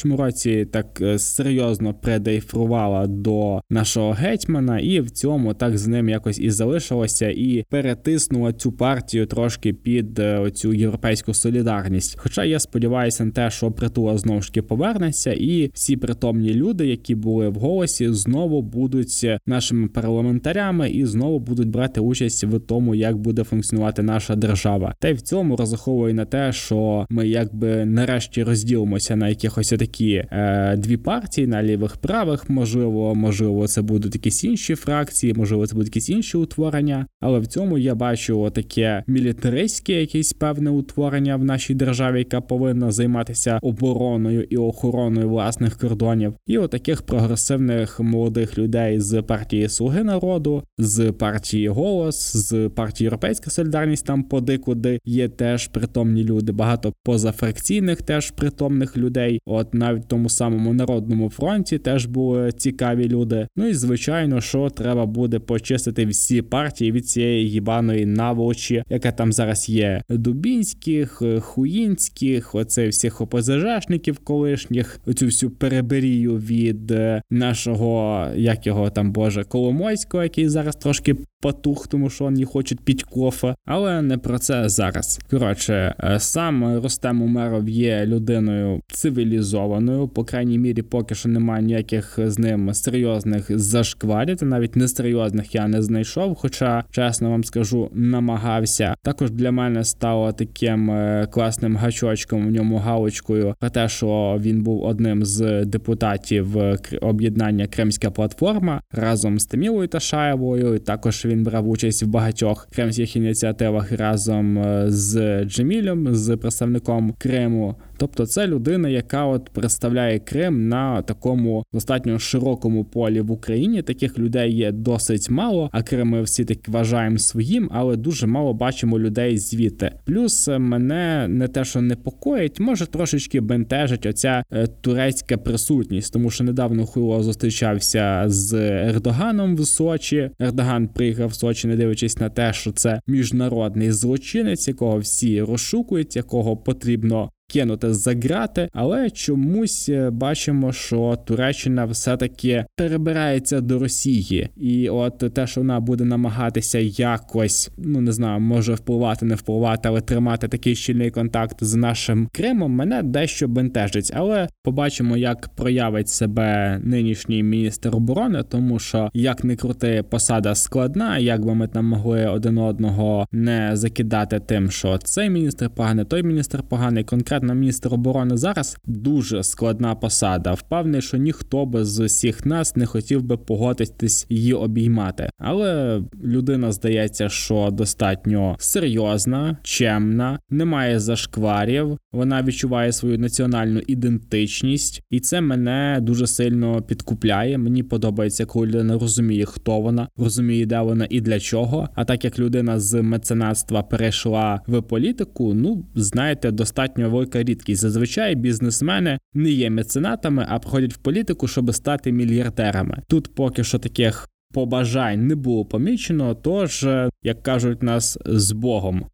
21-му 0.07 0.17
році 0.17 0.67
так 0.73 1.01
е, 1.01 1.19
серйозно 1.19 1.95
предейфрувала 1.95 3.07
до 3.07 3.61
нашого 3.71 4.13
гетьмана, 4.13 4.79
і 4.79 5.01
в 5.01 5.11
цьому 5.11 5.55
так 5.55 5.79
з 5.79 5.87
ним 5.87 6.09
якось 6.09 6.39
і 6.39 6.51
залишилося, 6.51 7.31
і 7.31 7.65
перетиснула 7.71 8.53
цю 8.53 8.73
партію 8.73 9.27
трошки 9.27 9.73
під 9.73 10.19
е, 10.19 10.51
цю 10.51 10.73
європейську 10.73 11.35
солідарність. 11.35 12.19
Хоча 12.19 12.45
я 12.45 12.59
сподіваюся 12.59 13.25
на 13.25 13.31
те, 13.31 13.51
що 13.51 13.71
притула 13.71 14.19
знову 14.19 14.43
ж 14.43 14.49
таки 14.49 14.63
повернеться, 14.63 15.33
і 15.33 15.71
всі 15.75 15.97
притомні 15.97 16.55
люди, 16.55 16.87
які 16.87 17.15
були 17.15 17.49
в 17.49 17.55
голосі, 17.55 18.13
знову 18.13 18.63
будуть 18.63 19.27
нашими 19.47 19.89
парламентарями 19.89 20.91
і 20.91 21.07
знову 21.07 21.39
будуть 21.39 21.69
брати 21.69 22.01
участь 22.01 22.45
в 22.45 22.59
тому, 22.59 22.95
як 22.95 23.17
буде 23.17 23.45
функціонувати 23.45 24.03
наша 24.03 24.37
держава. 24.37 24.95
Та 25.01 25.09
й 25.09 25.13
в 25.13 25.21
цьому 25.21 25.57
розраховую 25.57 26.15
на 26.15 26.25
те, 26.25 26.53
що 26.53 27.07
ми 27.11 27.29
якби 27.29 27.85
нарешті 27.85 28.43
розділимося 28.43 29.17
на 29.17 29.29
якихось 29.29 29.69
такі 29.69 29.96
такі 29.97 30.25
е, 30.31 30.77
дві 30.77 30.97
партії 30.97 31.47
на 31.47 31.63
лівих 31.63 31.97
правих. 31.97 32.51
Можливо, 32.51 33.15
можливо, 33.15 33.67
це 33.67 33.83
будуть 33.83 34.15
якісь 34.15 34.45
інші 34.45 34.75
фракції, 34.75 35.35
можливо, 35.35 35.67
це 35.67 35.75
будуть 35.75 35.89
якісь 35.89 36.09
інші 36.09 36.37
утворення. 36.37 37.07
Але 37.21 37.39
в 37.39 37.47
цьому 37.47 37.79
я 37.79 37.95
бачу 37.95 38.51
таке 38.51 39.05
мілітаристське 39.07 39.93
якесь 39.93 40.33
певне 40.33 40.71
утворення 40.71 41.37
в 41.37 41.45
нашій 41.45 41.75
державі, 41.75 42.19
яка 42.19 42.41
повинна 42.41 42.93
займатися 42.93 43.59
обороною 43.63 44.43
і 44.51 44.57
охороною 44.57 45.29
власних 45.29 45.79
кордонів, 45.79 46.35
і 46.47 46.59
отаких 46.59 47.03
прогресивних 47.03 48.01
молодих 48.01 48.59
людей 48.59 49.01
з 49.01 49.23
партії 49.23 49.69
Слуги 49.69 50.05
народу, 50.05 50.63
з 50.79 51.13
партії 51.13 51.69
Голос, 51.69 52.37
з 52.37 52.69
партії 52.69 53.07
Європейська 53.07 53.51
Солідарність 53.51 54.07
там 54.07 54.23
подикуди 54.23 54.99
є 55.05 55.29
теж 55.29 55.69
притомні 55.69 56.25
люди. 56.25 56.53
Багато 56.53 56.93
позафракційних 57.05 58.03
теж 58.03 58.31
притомних 58.31 58.97
людей. 58.97 59.41
От 59.47 59.75
на 59.75 59.86
навіть 59.87 60.09
тому 60.09 60.29
самому 60.29 60.75
народному 60.75 61.31
фронті 61.31 61.79
теж 61.79 62.07
були 62.07 62.53
цікаві 62.53 63.09
люди. 63.09 63.49
Ну 63.57 63.69
і 63.69 63.75
звичайно, 63.75 64.41
що 64.41 64.71
треба 64.71 65.07
буде 65.07 65.39
почистити 65.39 66.07
всі 66.07 66.43
партії 66.43 66.93
від 66.93 67.09
цієї 67.09 67.51
їбаної 67.51 68.07
наволочі, 68.07 68.85
яка 68.89 69.13
там 69.13 69.33
зараз 69.33 69.69
є. 69.69 70.03
Дубінських, 70.09 71.23
хуїнських, 71.41 72.55
оце 72.55 72.89
всіх 72.89 73.21
ОПЗЖшників 73.21 74.19
колишніх, 74.19 75.01
оцю 75.07 75.27
всю 75.27 75.51
переберію 75.51 76.37
від 76.37 76.91
е, 76.91 77.23
нашого, 77.31 78.27
як 78.37 78.67
його 78.67 78.91
там 78.91 79.13
боже, 79.13 79.45
Коломойського, 79.45 80.23
який 80.23 80.49
зараз 80.49 80.77
трошки 80.77 81.17
потух, 81.41 81.89
тому 81.89 82.11
що 82.11 82.25
вони 82.25 82.45
хочуть 82.45 82.81
піть 82.81 83.03
кофе, 83.03 83.55
але 83.65 84.03
не 84.03 84.19
про 84.19 84.39
це 84.39 84.69
зараз. 84.69 85.21
Коротше, 85.31 85.95
е, 86.05 86.21
сам 86.21 86.81
Ростем 86.83 87.23
Умеров 87.23 87.69
є 87.69 88.07
людиною 88.07 88.81
цивілізованою 88.89 89.76
обороною. 89.77 90.09
По 90.09 90.25
крайній 90.25 90.59
мірі, 90.59 90.83
поки 90.83 91.15
що 91.15 91.29
немає 91.29 91.63
ніяких 91.63 92.19
з 92.19 92.39
ним 92.39 92.75
серйозних 92.75 93.59
зашкварів, 93.59 94.43
навіть 94.43 94.77
несерйозних 94.77 95.55
я 95.55 95.69
не 95.69 95.83
знайшов. 95.83 96.35
Хоча, 96.35 96.85
чесно 96.91 97.31
вам 97.31 97.45
скажу, 97.45 97.91
намагався. 97.93 98.95
Також 99.03 99.31
для 99.31 99.53
мене 99.53 99.85
стало 99.85 100.33
таким 100.33 100.91
е, 100.91 101.27
класним 101.31 101.77
гачочком 101.77 102.49
в 102.49 102.51
ньому 102.51 102.77
галочкою 102.77 103.55
про 103.61 103.71
те, 103.71 103.89
що 103.89 104.39
він 104.41 104.63
був 104.63 104.83
одним 104.83 105.25
з 105.25 105.65
депутатів 105.65 106.59
е, 106.59 106.79
об'єднання 107.01 107.67
Кримська 107.67 108.11
платформа 108.11 108.81
разом 108.93 109.39
з 109.39 109.47
Тимілою 109.47 109.89
Ташаєвою. 109.89 110.79
Також 110.79 111.25
він 111.25 111.45
брав 111.45 111.69
участь 111.69 112.03
в 112.03 112.07
багатьох 112.07 112.69
кримських 112.75 113.17
ініціативах 113.17 113.93
разом 113.93 114.59
е, 114.59 114.85
з 114.89 115.45
Джемілем, 115.45 116.15
з 116.15 116.37
представником 116.37 117.15
Криму. 117.19 117.75
Тобто, 117.99 118.27
це 118.27 118.47
людина, 118.47 118.89
яка 118.89 119.25
от 119.25 119.51
представляє 119.67 120.19
Крим 120.19 120.69
на 120.69 121.03
такому 121.03 121.65
достатньо 121.73 122.19
широкому 122.19 122.85
полі 122.85 123.21
в 123.21 123.31
Україні. 123.31 123.83
Таких 123.83 124.19
людей 124.19 124.53
є 124.53 124.73
досить 124.73 125.31
мало, 125.31 125.71
а 125.73 125.83
Крим 125.83 126.09
ми 126.09 126.23
всі 126.23 126.45
так 126.45 126.69
вважаємо 126.69 127.19
своїм, 127.19 127.71
але 127.73 127.97
дуже 127.97 128.27
мало 128.27 128.55
бачимо 128.55 128.99
людей 128.99 129.39
звідти. 129.39 129.93
Плюс 130.05 130.49
е, 130.49 130.59
мене 130.59 131.29
не 131.29 131.49
те, 131.49 131.65
що 131.65 131.81
непокоїть, 131.81 132.61
може 132.61 132.87
трошечки 132.87 133.41
бентежить 133.41 134.07
оця 134.07 134.45
е, 134.53 134.67
турецька 134.67 135.37
присутність, 135.37 136.13
тому 136.13 136.31
що 136.31 136.45
недавно 136.45 136.87
Хуйло 136.87 137.23
зустрічався 137.23 138.25
з 138.27 138.55
Ердоганом 138.89 139.57
в 139.57 139.67
Сочі. 139.67 140.31
Ердоган 140.41 140.89
приїхав 140.89 141.29
в 141.29 141.35
Сочі, 141.35 141.69
не 141.69 141.77
дивлячись 141.77 142.19
на 142.19 142.29
те, 142.29 142.53
що 142.53 142.73
це 142.73 143.01
міжнародний 143.07 143.93
злочинець, 143.93 144.69
якого 144.69 144.99
всі 144.99 145.43
розшукують, 145.43 146.17
якого 146.17 146.57
потрібно 146.57 147.31
кинути 147.49 147.95
за 147.95 148.15
грати, 148.15 148.69
але 148.73 149.11
чомусь 149.11 149.89
е, 149.89 150.11
бачимо, 150.11 150.73
що 150.73 151.19
Туреччина 151.27 151.85
все-таки 151.85 152.65
перебирається 152.77 153.61
до 153.61 153.79
Росії, 153.79 154.49
і 154.57 154.89
от 154.89 155.19
те, 155.19 155.47
що 155.47 155.61
вона 155.61 155.81
буде 155.81 156.05
намагатися 156.05 156.79
якось, 156.79 157.71
ну 157.79 158.01
не 158.01 158.13
знаю, 158.13 158.41
може 158.41 158.75
впливати, 158.75 159.27
не 159.27 159.35
впливати, 159.35 159.89
але 159.89 160.01
тримати 160.01 160.49
такий 160.49 160.75
щільний 160.75 161.11
контакт 161.11 161.65
з 161.65 161.75
нашим 161.75 162.29
Кримом, 162.33 162.73
мене 162.73 163.03
дещо 163.03 163.49
бентежить. 163.49 164.11
Але 164.15 164.49
побачимо, 164.63 165.17
як 165.17 165.49
проявить 165.49 166.09
себе 166.09 166.81
нинішній 166.85 167.43
міністр 167.43 167.97
оборони, 167.97 168.43
тому 168.49 168.79
що 168.79 169.11
як 169.15 169.45
не 169.45 169.57
крути, 169.57 170.05
посада 170.11 170.55
складна, 170.55 171.19
як 171.19 171.45
би 171.45 171.55
ми 171.55 171.69
там 171.69 171.85
могли 171.85 172.27
один 172.27 172.59
одного 172.59 173.27
не 173.33 173.71
закидати 173.73 174.41
тим, 174.41 174.71
що 174.71 174.99
цей 174.99 175.31
міністр 175.31 175.71
поганий, 175.71 176.05
той 176.05 176.23
міністр 176.23 176.63
поганий, 176.63 177.05
конкретно 177.05 177.36
конкретно 177.37 177.55
міністр 177.61 177.95
оборони 177.95 178.37
зараз 178.37 178.77
дуже 178.85 179.43
складна 179.43 179.95
посада. 179.95 180.53
Впевнений, 180.53 181.03
що 181.03 181.17
ніхто 181.17 181.67
би 181.67 181.85
з 181.85 182.01
усіх 182.01 182.47
нас 182.47 182.77
не 182.77 182.87
хотів 182.87 183.23
би 183.23 183.37
погодитись 183.37 184.27
її 184.29 184.55
обіймати. 184.55 185.31
Але 185.39 186.03
людина 186.25 186.73
здається, 186.73 187.29
що 187.29 187.69
достатньо 187.73 188.57
серйозна, 188.59 189.57
чемна, 189.63 190.39
немає 190.51 191.01
зашкварів. 191.01 191.99
Вона 192.13 192.43
відчуває 192.43 192.93
свою 192.93 193.19
національну 193.19 193.81
ідентичність, 193.87 195.03
і 195.11 195.21
це 195.21 195.41
мене 195.41 195.99
дуже 196.03 196.27
сильно 196.27 196.83
підкупляє. 196.83 197.59
Мені 197.59 197.83
подобається, 197.83 198.47
коли 198.47 198.67
людина 198.67 198.99
розуміє, 198.99 199.45
хто 199.45 199.81
вона, 199.81 200.09
розуміє, 200.17 200.67
де 200.67 200.81
вона 200.81 201.07
і 201.11 201.21
для 201.21 201.41
чого. 201.41 201.89
А 201.95 202.05
так 202.05 202.25
як 202.25 202.39
людина 202.39 202.81
з 202.81 203.03
меценатства 203.03 203.83
перейшла 203.83 204.61
в 204.67 204.83
політику, 204.83 205.55
ну 205.55 205.85
знаєте, 205.95 206.51
достатньо 206.51 207.11
велика 207.11 207.26
велика 207.27 207.43
рідкість. 207.43 207.81
Зазвичай 207.81 208.35
бізнесмени 208.35 209.19
не 209.35 209.51
є 209.51 209.71
меценатами, 209.71 210.47
а 210.49 210.59
приходять 210.59 210.95
в 210.95 210.97
політику, 210.97 211.49
щоб 211.49 211.75
стати 211.75 212.13
мільярдерами. 212.13 213.03
Тут 213.09 213.35
поки 213.35 213.65
що 213.65 213.79
таких 213.79 214.29
побажань 214.55 215.27
не 215.27 215.35
було 215.35 215.65
помічено, 215.65 216.35
тож, 216.35 216.85
е, 216.85 217.11
як 217.23 217.43
кажуть 217.43 217.83
нас 217.83 218.19
з 218.27 218.53
Богом. 218.53 219.07